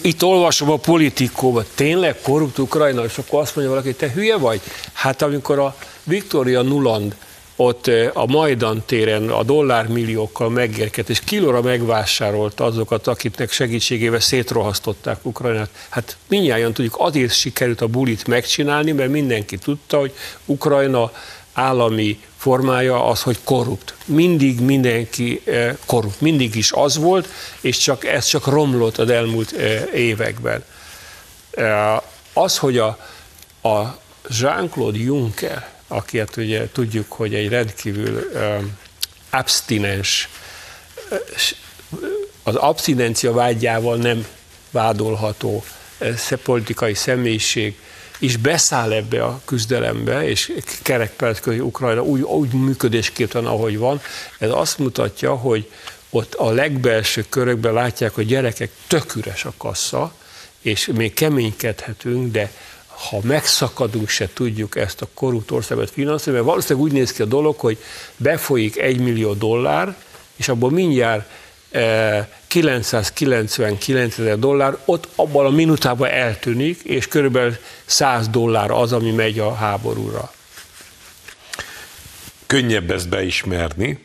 Itt 0.00 0.22
olvasom 0.22 0.70
a 0.70 0.76
politikóban, 0.76 1.64
tényleg 1.74 2.20
korrupt 2.20 2.58
Ukrajna, 2.58 3.04
és 3.04 3.18
akkor 3.18 3.40
azt 3.40 3.54
mondja 3.54 3.74
valaki, 3.74 3.94
te 3.94 4.10
hülye 4.10 4.36
vagy? 4.36 4.60
Hát 4.92 5.22
amikor 5.22 5.58
a 5.58 5.76
Victoria 6.04 6.62
Nuland 6.62 7.16
ott 7.60 7.90
a 8.12 8.26
Majdan 8.26 8.82
téren 8.86 9.30
a 9.30 9.42
dollármilliókkal 9.42 10.48
megérkezett, 10.48 11.10
és 11.10 11.20
kilóra 11.20 11.62
megvásárolta 11.62 12.64
azokat, 12.64 13.06
akiknek 13.06 13.52
segítségével 13.52 14.20
szétrohasztották 14.20 15.24
Ukrajnát. 15.24 15.70
Hát 15.88 16.16
mindjárt 16.28 16.72
tudjuk, 16.72 16.96
azért 16.98 17.32
sikerült 17.32 17.80
a 17.80 17.86
bulit 17.86 18.26
megcsinálni, 18.26 18.92
mert 18.92 19.10
mindenki 19.10 19.56
tudta, 19.56 19.98
hogy 19.98 20.12
Ukrajna 20.44 21.12
állami 21.52 22.20
formája 22.36 23.04
az, 23.04 23.22
hogy 23.22 23.38
korrupt. 23.44 23.94
Mindig 24.04 24.60
mindenki 24.60 25.42
korrupt. 25.86 26.20
Mindig 26.20 26.54
is 26.54 26.72
az 26.72 26.96
volt, 26.96 27.28
és 27.60 27.78
csak 27.78 28.04
ez 28.04 28.26
csak 28.26 28.46
romlott 28.46 28.98
az 28.98 29.10
elmúlt 29.10 29.50
években. 29.94 30.64
Az, 32.32 32.58
hogy 32.58 32.78
a, 32.78 32.86
a 33.62 33.98
Jean-Claude 34.28 34.98
Juncker 34.98 35.77
akiet 35.88 36.36
ugye 36.36 36.68
tudjuk, 36.72 37.12
hogy 37.12 37.34
egy 37.34 37.48
rendkívül 37.48 38.30
abstinens, 39.30 40.28
az 42.42 42.54
abszinencia 42.54 43.32
vágyával 43.32 43.96
nem 43.96 44.26
vádolható 44.70 45.64
politikai 46.42 46.94
személyiség 46.94 47.76
is 48.18 48.36
beszáll 48.36 48.92
ebbe 48.92 49.24
a 49.24 49.40
küzdelembe, 49.44 50.28
és 50.28 50.52
kerekperc 50.82 51.40
közé 51.40 51.58
Ukrajna 51.58 52.02
úgy, 52.02 52.20
úgy 52.20 52.52
működésképpen, 52.52 53.46
ahogy 53.46 53.78
van, 53.78 54.00
ez 54.38 54.50
azt 54.50 54.78
mutatja, 54.78 55.34
hogy 55.34 55.70
ott 56.10 56.34
a 56.34 56.50
legbelső 56.50 57.24
körökben 57.28 57.72
látják, 57.72 58.14
hogy 58.14 58.26
gyerekek 58.26 58.70
tök 58.86 59.14
üres 59.14 59.44
a 59.44 59.52
kassa, 59.56 60.12
és 60.60 60.90
még 60.94 61.14
keménykedhetünk, 61.14 62.32
de 62.32 62.52
ha 62.98 63.18
megszakadunk, 63.22 64.08
se 64.08 64.28
tudjuk 64.32 64.76
ezt 64.76 65.02
a 65.02 65.08
korrupt 65.14 65.50
országot 65.50 65.90
finanszírozni, 65.90 66.32
mert 66.32 66.44
valószínűleg 66.44 66.88
úgy 66.88 66.92
néz 66.92 67.12
ki 67.12 67.22
a 67.22 67.24
dolog, 67.24 67.58
hogy 67.58 67.78
befolyik 68.16 68.78
egy 68.78 69.00
millió 69.00 69.32
dollár, 69.32 69.96
és 70.36 70.48
abból 70.48 70.70
mindjárt 70.70 71.28
999 72.46 74.18
ezer 74.18 74.38
dollár 74.38 74.78
ott 74.84 75.08
abban 75.14 75.46
a 75.46 75.50
minutában 75.50 76.08
eltűnik, 76.08 76.80
és 76.82 77.08
körülbelül 77.08 77.56
100 77.84 78.28
dollár 78.28 78.70
az, 78.70 78.92
ami 78.92 79.10
megy 79.10 79.38
a 79.38 79.54
háborúra. 79.54 80.32
Könnyebb 82.46 82.90
ezt 82.90 83.08
beismerni, 83.08 84.04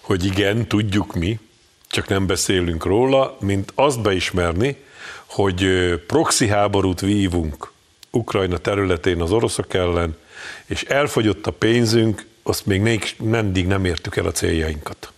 hogy 0.00 0.24
igen, 0.24 0.68
tudjuk 0.68 1.14
mi, 1.14 1.38
csak 1.88 2.08
nem 2.08 2.26
beszélünk 2.26 2.84
róla, 2.84 3.36
mint 3.40 3.72
azt 3.74 4.00
beismerni, 4.00 4.76
hogy 5.26 5.66
proxy 6.06 6.48
háborút 6.48 7.00
vívunk 7.00 7.74
Ukrajna 8.16 8.58
területén 8.58 9.20
az 9.20 9.32
oroszok 9.32 9.74
ellen, 9.74 10.16
és 10.66 10.82
elfogyott 10.82 11.46
a 11.46 11.50
pénzünk, 11.50 12.26
azt 12.42 12.66
még 12.66 12.80
mindig 13.18 13.66
nem 13.66 13.84
értük 13.84 14.16
el 14.16 14.26
a 14.26 14.32
céljainkat. 14.32 15.12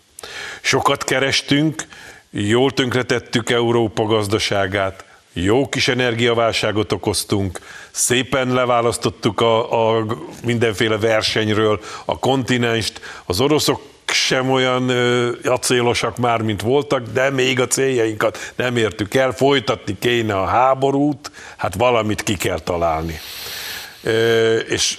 Sokat 0.61 1.05
kerestünk, 1.05 1.87
jól 2.31 2.71
tönkretettük 2.71 3.51
Európa 3.51 4.03
gazdaságát, 4.03 5.05
jó 5.33 5.69
kis 5.69 5.89
energiaválságot 5.89 6.93
okoztunk, 6.93 7.61
szépen 7.91 8.53
leválasztottuk 8.53 9.41
a, 9.41 9.99
a 9.99 10.07
mindenféle 10.45 10.99
versenyről 10.99 11.81
a 12.05 12.19
kontinenst, 12.19 13.01
az 13.25 13.41
oroszok 13.41 13.83
sem 14.25 14.51
olyan 14.51 14.89
ö, 14.89 15.31
acélosak 15.45 16.17
már, 16.17 16.43
mint 16.43 16.63
voltak, 16.63 17.03
de 17.13 17.31
még 17.31 17.61
a 17.61 17.67
céljainkat 17.67 18.53
nem 18.57 18.77
értük 18.77 19.15
el, 19.15 19.33
folytatni 19.33 19.97
kéne 19.99 20.35
a 20.35 20.45
háborút, 20.45 21.31
hát 21.57 21.75
valamit 21.75 22.23
ki 22.23 22.37
kell 22.37 22.59
találni. 22.59 23.21
Ö, 24.03 24.57
és 24.57 24.99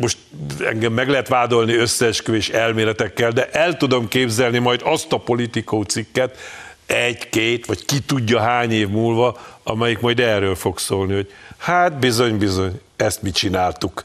most 0.00 0.18
engem 0.64 0.92
meg 0.92 1.08
lehet 1.08 1.28
vádolni 1.28 1.74
összeesküvés 1.74 2.48
elméletekkel, 2.48 3.30
de 3.30 3.48
el 3.50 3.76
tudom 3.76 4.08
képzelni 4.08 4.58
majd 4.58 4.80
azt 4.84 5.12
a 5.12 5.16
politikó 5.16 5.82
cikket, 5.82 6.38
egy-két, 6.86 7.66
vagy 7.66 7.84
ki 7.84 8.00
tudja 8.00 8.40
hány 8.40 8.72
év 8.72 8.88
múlva, 8.88 9.38
amelyik 9.62 10.00
majd 10.00 10.20
erről 10.20 10.54
fog 10.54 10.78
szólni, 10.78 11.14
hogy 11.14 11.32
hát 11.58 11.98
bizony-bizony, 11.98 12.80
ezt 12.96 13.22
mi 13.22 13.30
csináltuk. 13.30 14.04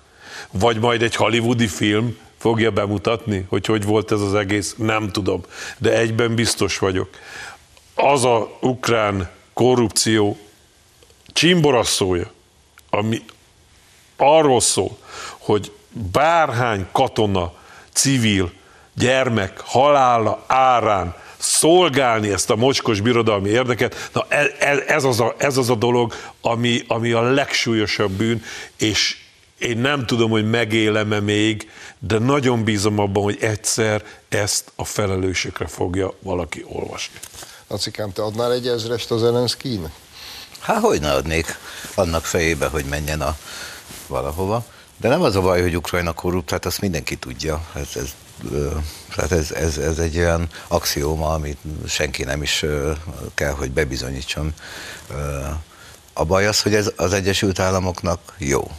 Vagy 0.52 0.80
majd 0.80 1.02
egy 1.02 1.16
hollywoodi 1.16 1.68
film, 1.68 2.18
fogja 2.46 2.72
bemutatni, 2.72 3.46
hogy 3.50 3.66
hogy 3.66 3.84
volt 3.84 4.12
ez 4.12 4.22
az 4.22 4.34
egész, 4.34 4.76
nem 4.78 5.12
tudom. 5.12 5.42
De 5.78 5.98
egyben 5.98 6.36
biztos 6.36 6.78
vagyok. 6.78 7.10
Az 7.96 8.26
a 8.26 8.58
ukrán 8.62 9.30
korrupció 9.54 10.38
csimborasszója, 11.28 12.32
ami 12.90 13.22
arról 14.18 14.62
szól, 14.62 14.98
hogy 15.38 15.72
bárhány 16.12 16.86
katona, 16.92 17.54
civil, 17.94 18.52
gyermek 18.94 19.60
halála 19.60 20.44
árán 20.48 21.16
szolgálni 21.38 22.30
ezt 22.32 22.50
a 22.50 22.56
mocskos 22.56 23.02
birodalmi 23.02 23.50
érdeket, 23.50 24.10
na 24.14 24.26
ez, 24.30 24.78
ez, 24.88 25.04
az, 25.04 25.20
a, 25.20 25.36
ez 25.38 25.58
az 25.58 25.70
a 25.70 25.76
dolog, 25.76 26.14
ami, 26.42 26.84
ami 26.88 27.12
a 27.12 27.22
legsúlyosabb 27.22 28.12
bűn, 28.12 28.44
és 28.78 29.18
én 29.58 29.78
nem 29.78 30.06
tudom, 30.06 30.30
hogy 30.30 30.50
megélem-e 30.50 31.20
még, 31.20 31.70
de 32.00 32.20
nagyon 32.20 32.64
bízom 32.64 33.00
abban, 33.00 33.24
hogy 33.24 33.38
egyszer 33.42 34.04
ezt 34.30 34.72
a 34.76 34.86
felelősökre 34.86 35.68
fogja 35.68 36.14
valaki 36.20 36.66
olvasni. 36.68 37.20
Lacikám, 37.68 38.12
te 38.12 38.24
adnál 38.24 38.54
egy 38.54 38.68
ezrest 38.68 39.12
az 39.12 39.20
Zelenszkijnek? 39.20 39.92
Hát 40.60 40.82
hogy 40.82 41.02
ne 41.02 41.12
adnék 41.12 41.58
annak 41.96 42.26
fejébe, 42.26 42.68
hogy 42.68 42.86
menjen 42.86 43.22
a 43.22 43.38
valahova. 44.08 44.66
De 44.98 45.08
nem 45.08 45.22
az 45.22 45.36
a 45.36 45.42
baj, 45.42 45.62
hogy 45.62 45.78
Ukrajna 45.78 46.14
korrupt, 46.14 46.50
hát 46.50 46.66
azt 46.66 46.82
mindenki 46.82 47.16
tudja. 47.16 47.66
Ez, 47.74 47.88
ez, 47.96 48.14
tehát 49.16 49.32
ez, 49.32 49.52
ez, 49.52 49.78
ez 49.78 50.00
egy 50.00 50.18
olyan 50.18 50.48
axióma, 50.68 51.34
amit 51.34 51.58
senki 51.88 52.24
nem 52.24 52.42
is 52.42 52.66
kell, 53.34 53.52
hogy 53.52 53.72
bebizonyítson. 53.72 54.54
A 56.14 56.26
baj 56.26 56.48
az, 56.48 56.62
hogy 56.62 56.76
ez 56.76 56.92
az 56.96 57.14
Egyesült 57.14 57.60
Államoknak 57.60 58.20
jó. 58.38 58.72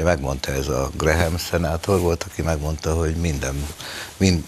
De 0.00 0.06
megmondta 0.06 0.52
ez 0.52 0.68
a 0.68 0.90
Graham 0.96 1.36
szenátor 1.38 2.00
volt, 2.00 2.26
aki 2.30 2.42
megmondta, 2.42 2.94
hogy 2.94 3.14
minden, 3.14 3.66
mind, 4.16 4.44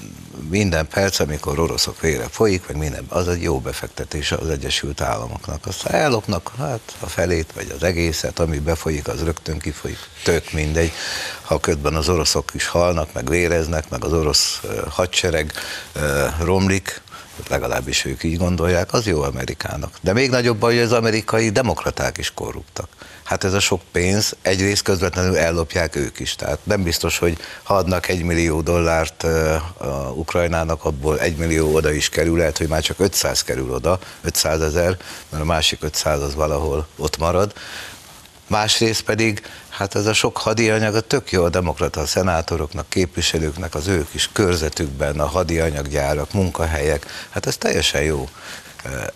minden 0.48 0.88
perc, 0.88 1.18
amikor 1.18 1.58
oroszok 1.58 2.00
vére 2.00 2.28
folyik, 2.30 2.66
meg 2.66 2.76
minden, 2.76 3.04
az 3.08 3.28
egy 3.28 3.42
jó 3.42 3.60
befektetés 3.60 4.32
az 4.32 4.48
Egyesült 4.48 5.00
Államoknak. 5.00 5.66
Aztán 5.66 5.94
ellopnak 5.94 6.52
hát 6.58 6.96
a 7.00 7.06
felét, 7.06 7.52
vagy 7.54 7.74
az 7.76 7.82
egészet, 7.82 8.38
ami 8.38 8.58
befolyik, 8.58 9.08
az 9.08 9.22
rögtön 9.22 9.58
kifolyik, 9.58 9.98
tök 10.24 10.52
mindegy. 10.52 10.92
Ha 11.42 11.60
ködben 11.60 11.94
az 11.94 12.08
oroszok 12.08 12.50
is 12.54 12.66
halnak, 12.66 13.12
meg 13.12 13.28
véreznek, 13.28 13.88
meg 13.88 14.04
az 14.04 14.12
orosz 14.12 14.60
hadsereg 14.88 15.52
romlik, 16.40 17.02
legalábbis 17.48 18.04
ők 18.04 18.22
így 18.22 18.36
gondolják, 18.36 18.92
az 18.92 19.06
jó 19.06 19.22
Amerikának. 19.22 19.98
De 20.00 20.12
még 20.12 20.30
nagyobb 20.30 20.58
baj, 20.58 20.74
hogy 20.74 20.84
az 20.84 20.92
amerikai 20.92 21.50
demokraták 21.50 22.18
is 22.18 22.34
korruptak 22.34 22.88
hát 23.24 23.44
ez 23.44 23.52
a 23.52 23.60
sok 23.60 23.80
pénz 23.92 24.36
egyrészt 24.42 24.82
közvetlenül 24.82 25.36
ellopják 25.36 25.96
ők 25.96 26.18
is. 26.18 26.34
Tehát 26.34 26.58
nem 26.62 26.82
biztos, 26.82 27.18
hogy 27.18 27.38
ha 27.62 27.74
adnak 27.74 28.08
egy 28.08 28.22
millió 28.22 28.60
dollárt 28.60 29.22
a 29.76 30.12
Ukrajnának, 30.14 30.84
abból 30.84 31.20
egy 31.20 31.36
millió 31.36 31.74
oda 31.74 31.92
is 31.92 32.08
kerül, 32.08 32.36
lehet, 32.36 32.58
hogy 32.58 32.68
már 32.68 32.82
csak 32.82 33.00
500 33.00 33.42
kerül 33.42 33.72
oda, 33.72 33.98
500 34.22 34.60
ezer, 34.60 34.96
mert 35.28 35.42
a 35.42 35.46
másik 35.46 35.82
500 35.82 36.20
az 36.20 36.34
valahol 36.34 36.86
ott 36.96 37.18
marad. 37.18 37.52
Másrészt 38.46 39.02
pedig, 39.02 39.42
hát 39.68 39.94
ez 39.94 40.06
a 40.06 40.12
sok 40.12 40.36
hadianyag 40.36 40.94
a 40.94 41.00
tök 41.00 41.32
jó 41.32 41.44
a 41.44 41.48
demokrata 41.48 42.06
szenátoroknak, 42.06 42.88
képviselőknek, 42.88 43.74
az 43.74 43.86
ők 43.86 44.14
is 44.14 44.30
körzetükben, 44.32 45.20
a 45.20 45.26
hadianyaggyárak, 45.26 46.32
munkahelyek, 46.32 47.06
hát 47.30 47.46
ez 47.46 47.56
teljesen 47.56 48.02
jó. 48.02 48.28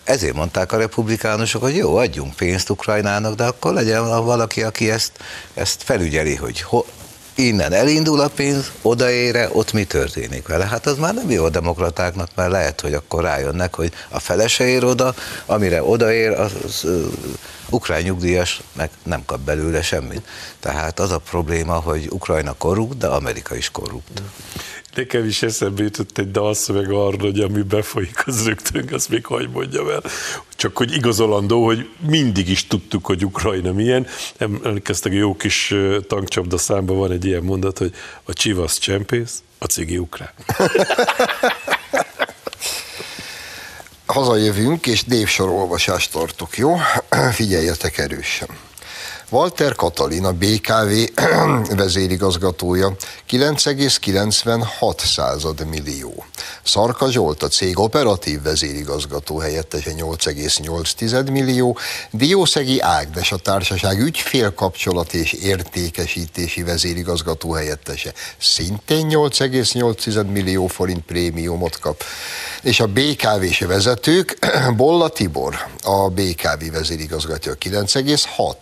Ezért 0.03 0.33
mondták 0.33 0.71
a 0.71 0.77
republikánusok, 0.77 1.61
hogy 1.61 1.75
jó, 1.75 1.95
adjunk 1.95 2.35
pénzt 2.35 2.69
Ukrajnának, 2.69 3.35
de 3.35 3.43
akkor 3.43 3.73
legyen 3.73 4.25
valaki, 4.25 4.63
aki 4.63 4.91
ezt, 4.91 5.11
ezt 5.53 5.83
felügyeli, 5.83 6.35
hogy 6.35 6.61
ho, 6.61 6.83
innen 7.37 7.73
elindul 7.73 8.19
a 8.19 8.27
pénz, 8.27 8.71
odaére, 8.81 9.49
ott 9.51 9.73
mi 9.73 9.83
történik 9.83 10.47
vele. 10.47 10.65
Hát 10.65 10.85
az 10.85 10.97
már 10.97 11.13
nem 11.13 11.29
jó 11.29 11.43
a 11.43 11.49
demokratáknak, 11.49 12.29
mert 12.35 12.51
lehet, 12.51 12.81
hogy 12.81 12.93
akkor 12.93 13.23
rájönnek, 13.23 13.75
hogy 13.75 13.93
a 14.09 14.19
felese 14.19 14.67
ér 14.67 14.83
oda, 14.83 15.13
amire 15.45 15.83
odaér, 15.83 16.31
az, 16.31 16.51
az 16.65 16.83
uh, 16.83 17.05
ukrán 17.69 18.01
nyugdíjas 18.01 18.61
meg 18.73 18.89
nem 19.03 19.25
kap 19.25 19.39
belőle 19.39 19.81
semmit. 19.81 20.27
Tehát 20.59 20.99
az 20.99 21.11
a 21.11 21.17
probléma, 21.17 21.73
hogy 21.73 22.07
Ukrajna 22.11 22.53
korrupt, 22.53 22.97
de 22.97 23.07
Amerika 23.07 23.55
is 23.55 23.71
korrupt. 23.71 24.21
Nekem 24.97 25.25
is 25.25 25.43
eszembe 25.43 25.83
jutott 25.83 26.17
egy 26.17 26.31
dalszöveg 26.31 26.91
arra, 26.91 27.17
hogy 27.17 27.39
ami 27.39 27.61
befolyik, 27.61 28.27
az 28.27 28.45
rögtön, 28.45 28.89
azt 28.91 29.09
még 29.09 29.25
hogy 29.25 29.49
mondjam 29.49 29.89
el. 29.89 30.03
Csak 30.55 30.77
hogy 30.77 30.93
igazolandó, 30.93 31.65
hogy 31.65 31.89
mindig 32.07 32.49
is 32.49 32.67
tudtuk, 32.67 33.05
hogy 33.05 33.25
Ukrajna 33.25 33.71
milyen. 33.71 34.07
Emlékeztek, 34.37 35.13
jó 35.13 35.35
kis 35.35 35.75
tankcsapda 36.07 36.57
számban 36.57 36.97
van 36.97 37.11
egy 37.11 37.25
ilyen 37.25 37.43
mondat, 37.43 37.77
hogy 37.77 37.93
a 38.23 38.33
csivasz 38.33 38.77
csempész, 38.77 39.41
a 39.57 39.65
cigi 39.65 39.97
ukrán. 39.97 40.31
Hazajövünk, 44.05 44.87
és 44.87 45.03
névsorolvasást 45.03 46.11
tartok, 46.11 46.57
jó? 46.57 46.75
Figyeljetek 47.31 47.97
erősen. 47.97 48.49
Walter 49.29 49.75
Katalin, 49.75 50.25
a 50.25 50.31
BKV 50.31 51.21
vezérigazgatója 51.75 52.95
9,96 53.29 54.97
század 54.97 55.67
millió. 55.69 56.25
Szarka 56.63 57.11
Zsolt, 57.11 57.43
a 57.43 57.47
cég 57.47 57.79
operatív 57.79 58.41
vezérigazgató 58.41 59.37
helyettese 59.37 59.91
8,8 59.95 61.31
millió. 61.31 61.77
Diószegi 62.11 62.79
Ágnes, 62.79 63.31
a 63.31 63.37
társaság 63.37 63.99
ügyfélkapcsolat 63.99 65.13
és 65.13 65.33
értékesítési 65.33 66.63
vezérigazgató 66.63 67.51
helyettese 67.51 68.13
szintén 68.37 69.07
8,8 69.09 70.31
millió 70.31 70.67
forint 70.67 71.05
prémiumot 71.05 71.79
kap. 71.79 72.03
És 72.61 72.79
a 72.79 72.87
BKV-s 72.87 73.59
vezetők, 73.59 74.37
Bolla 74.77 75.09
Tibor, 75.09 75.55
a 75.83 76.09
BKV 76.09 76.71
vezérigazgatója 76.71 77.55
9,6 77.59 78.55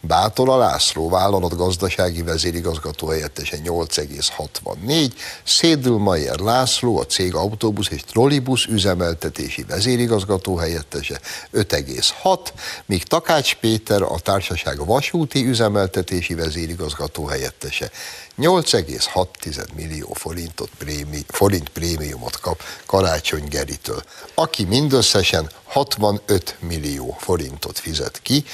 Bátola 0.00 0.56
László, 0.56 1.08
vállalat 1.08 1.56
gazdasági 1.56 2.22
vezérigazgató 2.22 3.06
helyettese 3.06 3.56
8,64, 3.64 5.12
Szédülmajer 5.44 6.38
László, 6.38 6.98
a 6.98 7.06
cég 7.06 7.34
autóbusz 7.34 7.88
és 7.90 8.02
trollibusz 8.02 8.64
üzemeltetési 8.64 9.62
vezérigazgató 9.62 10.56
helyettese 10.56 11.20
5,6, 11.52 12.38
míg 12.86 13.02
Takács 13.02 13.54
Péter, 13.54 14.02
a 14.02 14.18
társaság 14.18 14.86
vasúti 14.86 15.46
üzemeltetési 15.46 16.34
vezérigazgató 16.34 17.26
helyettese 17.26 17.90
8,6 18.38 19.74
millió 19.74 20.12
forintot 20.12 20.70
prémi, 20.78 21.24
forint 21.28 21.68
prémiumot 21.68 22.40
kap 22.40 22.62
Karácsony 22.86 23.48
Geritől, 23.48 24.02
aki 24.34 24.64
mindösszesen 24.64 25.50
65 25.64 26.56
millió 26.60 27.16
forintot 27.20 27.78
fizet 27.78 28.20
ki, 28.22 28.44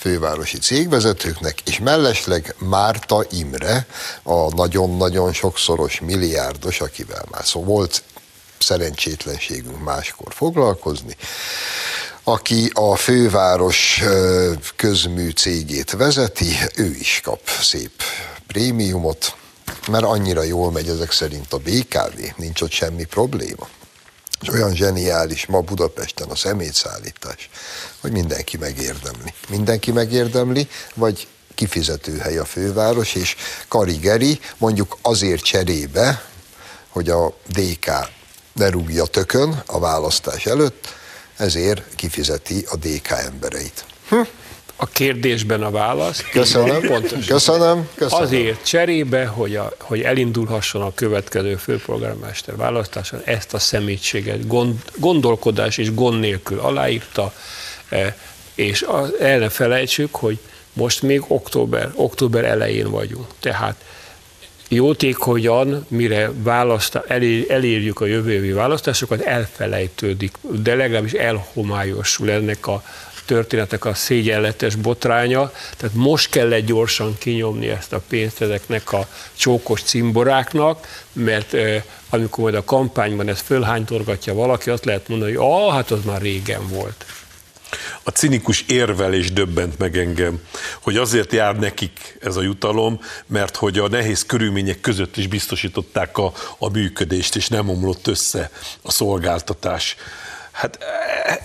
fővárosi 0.00 0.58
cégvezetőknek, 0.58 1.60
és 1.64 1.78
mellesleg 1.78 2.54
Márta 2.58 3.24
Imre, 3.30 3.86
a 4.22 4.54
nagyon-nagyon 4.54 5.32
sokszoros 5.32 6.00
milliárdos, 6.00 6.80
akivel 6.80 7.24
már 7.30 7.44
szó 7.44 7.64
volt 7.64 8.02
szerencsétlenségünk 8.58 9.84
máskor 9.84 10.32
foglalkozni, 10.34 11.16
aki 12.24 12.70
a 12.74 12.96
főváros 12.96 14.02
közmű 14.76 15.30
cégét 15.30 15.90
vezeti, 15.90 16.56
ő 16.76 16.94
is 16.98 17.20
kap 17.24 17.40
szép 17.62 18.02
prémiumot, 18.46 19.34
mert 19.88 20.04
annyira 20.04 20.42
jól 20.42 20.70
megy 20.72 20.88
ezek 20.88 21.12
szerint 21.12 21.52
a 21.52 21.58
BKV, 21.58 22.20
nincs 22.36 22.60
ott 22.60 22.70
semmi 22.70 23.04
probléma. 23.04 23.68
És 24.42 24.48
olyan 24.48 24.74
zseniális 24.74 25.46
ma 25.46 25.60
Budapesten 25.60 26.28
a 26.28 26.36
szemétszállítás, 26.36 27.50
hogy 28.00 28.12
mindenki 28.12 28.56
megérdemli. 28.56 29.34
Mindenki 29.48 29.92
megérdemli, 29.92 30.68
vagy 30.94 31.28
kifizetőhely 31.54 32.38
a 32.38 32.44
főváros, 32.44 33.14
és 33.14 33.36
Karigeri 33.68 34.40
mondjuk 34.58 34.98
azért 35.02 35.42
cserébe, 35.42 36.24
hogy 36.88 37.08
a 37.08 37.34
DK 37.46 37.90
ne 38.52 38.70
rúgja 38.70 39.04
tökön 39.04 39.62
a 39.66 39.78
választás 39.78 40.46
előtt, 40.46 40.88
ezért 41.36 41.94
kifizeti 41.94 42.66
a 42.70 42.76
DK 42.76 43.10
embereit. 43.10 43.84
Hm? 44.08 44.20
A 44.82 44.86
kérdésben 44.86 45.62
a 45.62 45.70
válasz. 45.70 46.24
Köszönöm. 46.30 46.80
Pontos. 46.80 47.26
Köszönöm. 47.26 47.88
Köszönöm. 47.94 48.24
Azért 48.24 48.66
cserébe, 48.66 49.26
hogy, 49.26 49.56
a, 49.56 49.72
hogy 49.80 50.00
elindulhasson 50.00 50.82
a 50.82 50.94
következő 50.94 51.56
főpolgármester 51.56 52.56
választáson, 52.56 53.20
ezt 53.24 53.54
a 53.54 53.58
szemétséget 53.58 54.46
gond, 54.46 54.74
gondolkodás 54.96 55.78
és 55.78 55.94
gond 55.94 56.20
nélkül 56.20 56.58
aláírta, 56.58 57.32
e, 57.88 58.16
és 58.54 58.86
el 59.20 59.38
ne 59.38 59.48
felejtsük, 59.48 60.14
hogy 60.14 60.38
most 60.72 61.02
még 61.02 61.22
október, 61.26 61.90
október 61.94 62.44
elején 62.44 62.90
vagyunk. 62.90 63.26
Tehát 63.40 63.84
jótékonyan, 64.68 65.86
mire 65.88 66.30
választá, 66.42 67.04
elérjük 67.48 68.00
a 68.00 68.06
jövő 68.06 68.32
évi 68.32 68.52
választásokat, 68.52 69.20
elfelejtődik, 69.20 70.32
de 70.40 70.74
legalábbis 70.74 71.12
elhomályosul 71.12 72.30
ennek 72.30 72.66
a 72.66 72.82
történetek 73.30 73.84
a 73.84 73.94
szégyenletes 73.94 74.74
botránya, 74.74 75.52
tehát 75.76 75.94
most 75.94 76.30
kellett 76.30 76.66
gyorsan 76.66 77.16
kinyomni 77.18 77.68
ezt 77.68 77.92
a 77.92 78.02
pénzt 78.08 78.40
ezeknek 78.40 78.92
a 78.92 79.08
csókos 79.34 79.82
cimboráknak, 79.82 81.04
mert 81.12 81.56
amikor 82.08 82.42
majd 82.42 82.54
a 82.54 82.64
kampányban 82.64 83.28
ezt 83.28 83.44
fölhánytorgatja 83.44 84.34
valaki, 84.34 84.70
azt 84.70 84.84
lehet 84.84 85.08
mondani, 85.08 85.34
hogy 85.34 85.46
ah, 85.46 85.72
hát 85.72 85.90
az 85.90 86.04
már 86.04 86.20
régen 86.20 86.68
volt. 86.68 87.04
A 88.02 88.10
cinikus 88.10 88.64
érvelés 88.68 89.32
döbbent 89.32 89.78
meg 89.78 89.96
engem, 89.96 90.40
hogy 90.80 90.96
azért 90.96 91.32
jár 91.32 91.58
nekik 91.58 92.18
ez 92.20 92.36
a 92.36 92.42
jutalom, 92.42 93.00
mert 93.26 93.56
hogy 93.56 93.78
a 93.78 93.88
nehéz 93.88 94.26
körülmények 94.26 94.80
között 94.80 95.16
is 95.16 95.26
biztosították 95.26 96.18
a, 96.18 96.32
a 96.58 96.68
működést, 96.70 97.36
és 97.36 97.48
nem 97.48 97.68
omlott 97.68 98.06
össze 98.06 98.50
a 98.82 98.90
szolgáltatás. 98.90 99.96
Hát 100.60 100.78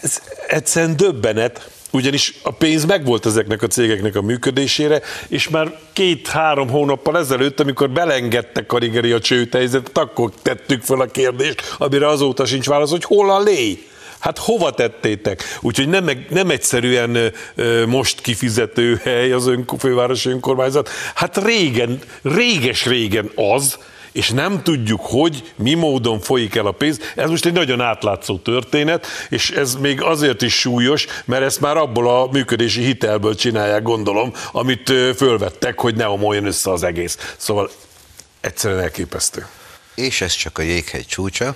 ez 0.01 0.22
egyszerűen 0.47 0.97
döbbenet, 0.97 1.70
ugyanis 1.91 2.34
a 2.43 2.51
pénz 2.51 2.86
megvolt 2.86 3.26
ezeknek 3.26 3.61
a 3.61 3.68
cégeknek 3.68 4.16
a 4.16 4.22
működésére, 4.22 5.01
és 5.28 5.49
már 5.49 5.80
két-három 5.93 6.70
hónappal 6.70 7.18
ezelőtt, 7.18 7.59
amikor 7.59 7.89
belengedtek 7.89 8.66
Karigeri 8.66 9.11
a 9.11 9.20
csőtejzetet, 9.20 9.97
akkor 9.97 10.32
tettük 10.41 10.84
fel 10.84 10.99
a 10.99 11.05
kérdést, 11.05 11.76
amire 11.78 12.07
azóta 12.07 12.45
sincs 12.45 12.66
válasz, 12.66 12.89
hogy 12.89 13.03
hol 13.03 13.32
a 13.32 13.41
léj? 13.41 13.88
Hát 14.20 14.38
hova 14.38 14.72
tettétek? 14.72 15.43
Úgyhogy 15.61 15.88
nem, 15.88 16.09
nem 16.30 16.49
egyszerűen 16.49 17.34
most 17.88 18.22
kifizető 18.22 18.99
hely 19.03 19.32
az 19.32 19.47
ön, 19.47 19.66
fővárosi 19.80 20.30
önkormányzat, 20.30 20.89
hát 21.13 21.43
régen, 21.45 21.99
réges-régen 22.22 23.32
az, 23.36 23.78
és 24.16 24.30
nem 24.30 24.63
tudjuk, 24.63 25.01
hogy 25.03 25.53
mi 25.55 25.74
módon 25.74 26.20
folyik 26.20 26.55
el 26.55 26.66
a 26.66 26.72
pénz. 26.72 26.99
Ez 27.16 27.30
most 27.30 27.45
egy 27.45 27.53
nagyon 27.53 27.82
átlátszó 27.82 28.38
történet, 28.38 29.07
és 29.30 29.49
ez 29.49 29.76
még 29.76 30.01
azért 30.01 30.41
is 30.41 30.59
súlyos, 30.59 31.05
mert 31.26 31.43
ezt 31.43 31.59
már 31.59 31.78
abból 31.78 32.09
a 32.09 32.28
működési 32.32 32.84
hitelből 32.84 33.36
csinálják, 33.36 33.82
gondolom, 33.82 34.34
amit 34.51 34.93
fölvettek, 35.16 35.80
hogy 35.80 35.95
ne 35.95 36.07
omoljon 36.07 36.45
össze 36.45 36.72
az 36.72 36.84
egész. 36.84 37.34
Szóval 37.38 37.70
egyszerűen 38.41 38.80
elképesztő. 38.80 39.47
És 39.95 40.22
ez 40.22 40.34
csak 40.34 40.57
a 40.57 40.61
jéghegy 40.61 41.07
csúcsa. 41.07 41.55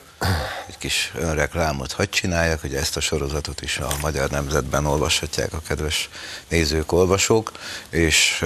Egy 0.68 0.78
kis 0.78 1.12
önreklámot 1.20 1.92
hagy 1.92 2.10
csináljak, 2.10 2.62
hogy 2.62 2.74
ezt 2.74 2.98
a 2.98 3.00
sorozatot 3.00 3.62
is 3.62 3.78
a 3.78 3.88
Magyar 4.02 4.30
Nemzetben 4.30 4.86
olvashatják 4.86 5.54
a 5.54 5.62
kedves 5.68 6.10
nézők, 6.48 6.92
olvasók, 6.92 7.52
és 7.90 8.46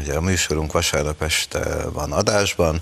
ugye 0.00 0.14
a 0.14 0.20
műsorunk 0.20 0.72
vasárnap 0.72 1.22
este 1.22 1.90
van 1.92 2.12
adásban, 2.12 2.80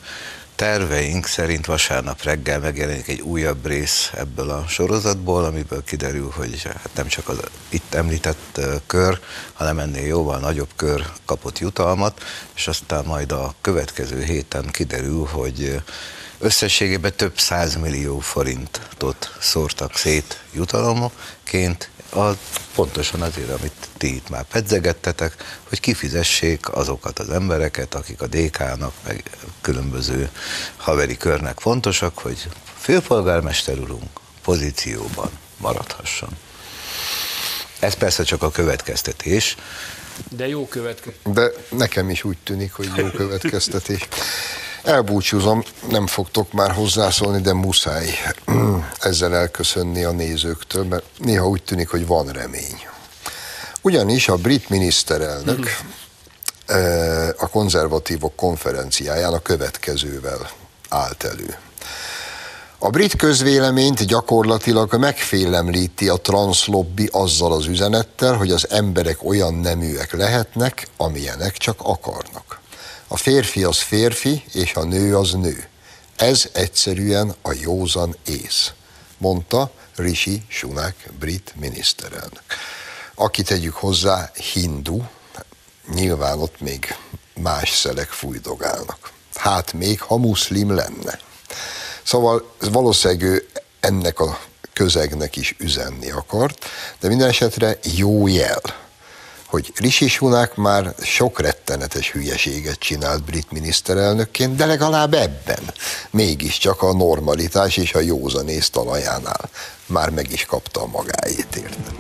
terveink 0.55 1.27
szerint 1.27 1.67
vasárnap 1.67 2.23
reggel 2.23 2.59
megjelenik 2.59 3.09
egy 3.09 3.21
újabb 3.21 3.67
rész 3.67 4.11
ebből 4.17 4.51
a 4.51 4.65
sorozatból, 4.69 5.45
amiből 5.45 5.85
kiderül, 5.85 6.31
hogy 6.37 6.63
hát 6.63 6.91
nem 6.95 7.07
csak 7.07 7.29
az 7.29 7.41
itt 7.69 7.95
említett 7.95 8.61
kör, 8.87 9.21
hanem 9.53 9.79
ennél 9.79 10.07
jóval 10.07 10.39
nagyobb 10.39 10.71
kör 10.77 11.07
kapott 11.25 11.59
jutalmat, 11.59 12.23
és 12.55 12.69
aztán 12.69 13.05
majd 13.05 13.33
a 13.33 13.55
következő 13.61 14.23
héten 14.23 14.71
kiderül, 14.71 15.25
hogy 15.25 15.83
összességében 16.39 17.13
több 17.17 17.39
százmillió 17.39 18.19
forintot 18.19 19.37
szórtak 19.41 19.97
szét 19.97 20.43
jutalomként, 20.53 21.91
az 22.15 22.37
pontosan 22.75 23.23
azért, 23.23 23.51
amit 23.51 23.89
ti 23.97 24.15
itt 24.15 24.29
már 24.29 24.45
pedzegettetek, 24.45 25.61
hogy 25.69 25.81
kifizessék 25.81 26.75
azokat 26.75 27.19
az 27.19 27.31
embereket, 27.31 27.95
akik 27.95 28.23
a 28.23 28.27
DK-nak, 28.27 28.93
meg 29.07 29.31
különböző 29.61 30.31
haveri 30.77 31.17
körnek 31.17 31.61
fontosak, 31.61 32.19
hogy 32.19 32.49
főpolgármester 32.79 33.79
urunk 33.79 34.21
pozícióban 34.43 35.31
maradhasson. 35.57 36.37
Ez 37.79 37.95
persze 37.95 38.23
csak 38.23 38.43
a 38.43 38.51
következtetés. 38.51 39.57
De 40.29 40.49
jó 40.49 40.69
következtetés. 40.69 41.33
De 41.35 41.51
nekem 41.77 42.11
is 42.11 42.25
úgy 42.25 42.39
tűnik, 42.45 42.73
hogy 42.73 42.91
jó 42.97 43.07
következtetés. 43.07 44.09
Elbúcsúzom, 44.83 45.62
nem 45.89 46.07
fogtok 46.07 46.53
már 46.53 46.70
hozzászólni, 46.70 47.41
de 47.41 47.53
muszáj 47.53 48.11
ezzel 49.01 49.35
elköszönni 49.37 50.05
a 50.05 50.11
nézőktől, 50.11 50.85
mert 50.85 51.05
néha 51.18 51.49
úgy 51.49 51.62
tűnik, 51.62 51.89
hogy 51.89 52.07
van 52.07 52.26
remény. 52.26 52.87
Ugyanis 53.80 54.28
a 54.28 54.37
brit 54.37 54.68
miniszterelnök 54.68 55.76
eh, 56.66 57.28
a 57.28 57.49
konzervatívok 57.49 58.37
konferenciáján 58.37 59.33
a 59.33 59.39
következővel 59.39 60.51
állt 60.89 61.24
elő. 61.24 61.57
A 62.78 62.91
brit 62.91 63.16
közvéleményt 63.16 64.07
gyakorlatilag 64.07 64.95
megfélemlíti 64.95 66.09
a 66.09 66.16
transzlobbi 66.16 67.09
azzal 67.12 67.53
az 67.53 67.66
üzenettel, 67.66 68.35
hogy 68.35 68.51
az 68.51 68.70
emberek 68.70 69.24
olyan 69.24 69.55
neműek 69.55 70.12
lehetnek, 70.12 70.89
amilyenek 70.97 71.57
csak 71.57 71.80
akarnak. 71.83 72.62
A 73.13 73.17
férfi 73.17 73.65
az 73.65 73.79
férfi, 73.79 74.45
és 74.53 74.75
a 74.75 74.85
nő 74.85 75.17
az 75.17 75.33
nő. 75.33 75.69
Ez 76.17 76.49
egyszerűen 76.53 77.35
a 77.43 77.53
józan 77.53 78.17
ész, 78.27 78.73
mondta 79.19 79.71
Rishi 79.97 80.43
Sunak 80.49 80.95
brit 81.19 81.53
miniszterelnök. 81.57 82.43
Aki 83.15 83.43
tegyük 83.43 83.75
hozzá 83.75 84.31
hindu, 84.53 85.03
nyilván 85.95 86.39
ott 86.39 86.61
még 86.61 86.97
más 87.35 87.71
szelek 87.71 88.09
fújdogálnak. 88.09 89.13
Hát 89.35 89.73
még, 89.73 90.01
ha 90.01 90.17
muszlim 90.17 90.75
lenne. 90.75 91.19
Szóval 92.03 92.55
valószínűleg 92.71 93.23
ő 93.23 93.49
ennek 93.81 94.21
a 94.21 94.41
közegnek 94.73 95.37
is 95.37 95.55
üzenni 95.59 96.11
akart, 96.11 96.65
de 97.01 97.09
minden 97.09 97.29
esetre 97.29 97.79
jó 97.83 98.27
jel, 98.27 98.61
hogy 99.53 99.73
Rishi 99.77 100.09
Sunak 100.09 100.57
már 100.57 100.95
sok 101.03 101.41
rettenetes 101.41 102.11
hülyeséget 102.11 102.79
csinált 102.79 103.25
brit 103.25 103.51
miniszterelnökként, 103.51 104.57
de 104.57 104.67
legalább 104.67 105.15
ebben 105.15 105.73
mégiscsak 106.11 106.83
a 106.83 106.93
normalitás 106.93 107.77
és 107.77 107.95
a 107.95 108.01
józanész 108.01 108.71
talajánál 108.71 109.51
már 109.87 110.11
meg 110.11 110.33
is 110.33 110.45
kapta 110.45 110.83
a 110.83 110.87
magáét 110.87 111.57
érte. 111.57 111.93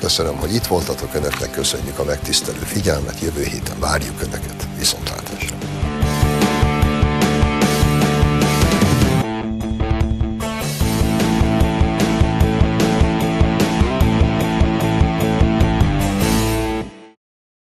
Köszönöm, 0.00 0.36
hogy 0.36 0.54
itt 0.54 0.66
voltatok, 0.66 1.14
Önöknek 1.14 1.50
köszönjük 1.50 1.98
a 1.98 2.04
megtisztelő 2.04 2.62
figyelmet, 2.64 3.20
jövő 3.20 3.42
héten 3.44 3.80
várjuk 3.80 4.20
Önöket. 4.20 4.66
Viszontlátásra! 4.78 5.33